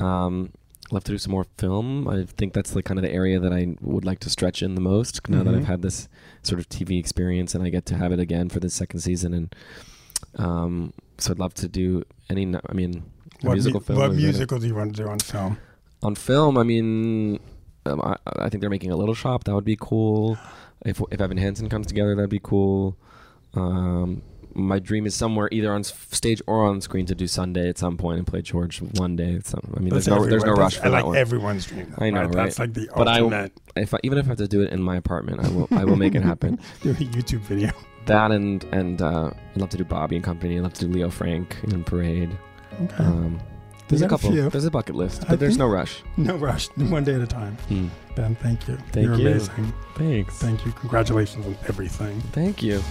Um, 0.00 0.52
love 0.90 1.04
to 1.04 1.12
do 1.12 1.18
some 1.18 1.32
more 1.32 1.44
film. 1.58 2.08
I 2.08 2.24
think 2.24 2.52
that's 2.54 2.70
the 2.70 2.82
kind 2.82 2.98
of 2.98 3.04
the 3.04 3.12
area 3.12 3.38
that 3.38 3.52
I 3.52 3.76
would 3.80 4.04
like 4.04 4.18
to 4.20 4.30
stretch 4.30 4.62
in 4.62 4.74
the 4.74 4.80
most. 4.80 5.28
Now 5.28 5.42
that 5.44 5.54
Mhm. 5.54 5.58
I've 5.58 5.66
had 5.66 5.82
this 5.82 6.08
sort 6.42 6.58
of 6.60 6.68
TV 6.68 6.98
experience 6.98 7.54
and 7.54 7.62
I 7.62 7.68
get 7.68 7.84
to 7.86 7.96
have 7.96 8.10
it 8.10 8.18
again 8.18 8.48
for 8.48 8.58
the 8.58 8.70
second 8.70 9.00
season, 9.00 9.34
and 9.34 9.54
um, 10.36 10.92
so 11.18 11.32
I'd 11.32 11.38
love 11.38 11.54
to 11.54 11.68
do 11.68 12.02
any. 12.28 12.54
I 12.68 12.72
mean, 12.72 13.04
What, 13.42 13.52
musical 13.52 13.80
mu- 13.80 13.84
film. 13.84 13.98
what 13.98 14.14
musical 14.14 14.58
do 14.58 14.66
you 14.66 14.74
want 14.74 14.96
to 14.96 15.02
do 15.02 15.08
on 15.08 15.18
film? 15.18 15.58
on 16.02 16.14
film? 16.14 16.56
I 16.56 16.62
mean, 16.62 17.38
um, 17.86 18.00
I, 18.02 18.16
I 18.38 18.48
think 18.48 18.62
they're 18.62 18.70
making 18.70 18.90
a 18.90 18.96
Little 18.96 19.14
Shop. 19.14 19.44
That 19.44 19.54
would 19.54 19.64
be 19.64 19.76
cool. 19.78 20.38
If 20.86 21.00
if 21.10 21.20
Evan 21.20 21.36
Hansen 21.36 21.68
comes 21.68 21.86
together, 21.86 22.14
that'd 22.14 22.30
be 22.30 22.40
cool. 22.42 22.96
Um, 23.54 24.22
my 24.52 24.80
dream 24.80 25.06
is 25.06 25.14
somewhere 25.14 25.48
either 25.52 25.72
on 25.72 25.84
stage 25.84 26.42
or 26.46 26.66
on 26.66 26.80
screen 26.80 27.06
to 27.06 27.14
do 27.14 27.26
Sunday 27.28 27.68
at 27.68 27.78
some 27.78 27.96
point 27.96 28.18
and 28.18 28.26
play 28.26 28.42
George 28.42 28.80
one 28.82 29.14
day. 29.14 29.30
It's, 29.32 29.54
um, 29.54 29.74
I 29.76 29.80
mean, 29.80 29.90
there's 29.90 30.08
no, 30.08 30.26
there's 30.26 30.44
no 30.44 30.52
rush 30.54 30.76
for 30.76 30.82
that 30.82 30.90
like 30.90 31.06
one. 31.06 31.16
everyone's 31.16 31.66
dream. 31.66 31.94
I 31.98 32.10
know, 32.10 32.22
right? 32.24 32.32
That's 32.32 32.58
like 32.58 32.74
the 32.74 32.88
But 32.96 33.06
I- 33.08 33.20
ultimate. 33.20 33.52
if 33.76 33.94
I, 33.94 33.98
even 34.02 34.18
if 34.18 34.26
I 34.26 34.28
have 34.30 34.38
to 34.38 34.48
do 34.48 34.62
it 34.62 34.72
in 34.72 34.82
my 34.82 34.96
apartment, 34.96 35.44
I 35.44 35.48
will. 35.50 35.68
I 35.70 35.84
will 35.84 35.96
make 35.96 36.14
it 36.16 36.22
happen. 36.22 36.58
do 36.82 36.90
a 36.90 36.94
YouTube 36.94 37.40
video. 37.40 37.70
That 38.06 38.32
and 38.32 38.64
and 38.72 39.00
uh, 39.02 39.30
I'd 39.54 39.60
love 39.60 39.68
to 39.68 39.76
do 39.76 39.84
Bobby 39.84 40.16
and 40.16 40.24
Company. 40.24 40.56
I'd 40.56 40.62
love 40.62 40.72
to 40.72 40.86
do 40.86 40.90
Leo 40.92 41.10
Frank 41.10 41.54
and 41.64 41.84
Parade. 41.86 42.36
Okay. 42.82 42.94
Um, 43.04 43.38
there's 43.90 44.02
a 44.02 44.06
a 44.06 44.08
couple. 44.08 44.30
few. 44.30 44.48
There's 44.50 44.64
a 44.64 44.70
bucket 44.70 44.94
list, 44.94 45.24
I 45.26 45.30
but 45.30 45.40
there's 45.40 45.58
no 45.58 45.66
rush. 45.68 46.02
no 46.16 46.36
rush. 46.36 46.66
One 46.76 47.04
day 47.04 47.14
at 47.14 47.20
a 47.20 47.26
time. 47.26 47.56
Hmm. 47.68 47.88
Ben, 48.16 48.34
thank 48.36 48.66
you. 48.68 48.76
Thank 48.92 49.06
You're 49.06 49.14
you. 49.16 49.28
amazing. 49.28 49.72
Thanks. 49.96 50.38
Thank 50.38 50.64
you. 50.66 50.72
Congratulations 50.72 51.46
on 51.46 51.56
everything. 51.68 52.20
Thank 52.32 52.62
you. 52.62 52.82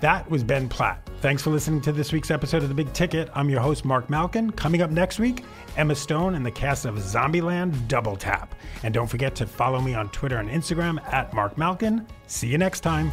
That 0.00 0.26
was 0.30 0.44
Ben 0.44 0.68
Platt. 0.68 1.00
Thanks 1.22 1.42
for 1.42 1.48
listening 1.48 1.80
to 1.82 1.92
this 1.92 2.12
week's 2.12 2.30
episode 2.30 2.62
of 2.62 2.68
The 2.68 2.74
Big 2.74 2.92
Ticket. 2.92 3.30
I'm 3.34 3.48
your 3.48 3.60
host, 3.60 3.86
Mark 3.86 4.10
Malkin. 4.10 4.50
Coming 4.52 4.82
up 4.82 4.90
next 4.90 5.18
week, 5.18 5.44
Emma 5.78 5.94
Stone 5.94 6.34
and 6.34 6.44
the 6.44 6.50
cast 6.50 6.84
of 6.84 6.96
Zombieland 6.96 7.88
Double 7.88 8.14
Tap. 8.14 8.54
And 8.82 8.92
don't 8.92 9.06
forget 9.06 9.34
to 9.36 9.46
follow 9.46 9.80
me 9.80 9.94
on 9.94 10.10
Twitter 10.10 10.36
and 10.36 10.50
Instagram 10.50 11.02
at 11.10 11.32
Mark 11.32 11.56
Malkin. 11.56 12.06
See 12.26 12.48
you 12.48 12.58
next 12.58 12.80
time. 12.80 13.10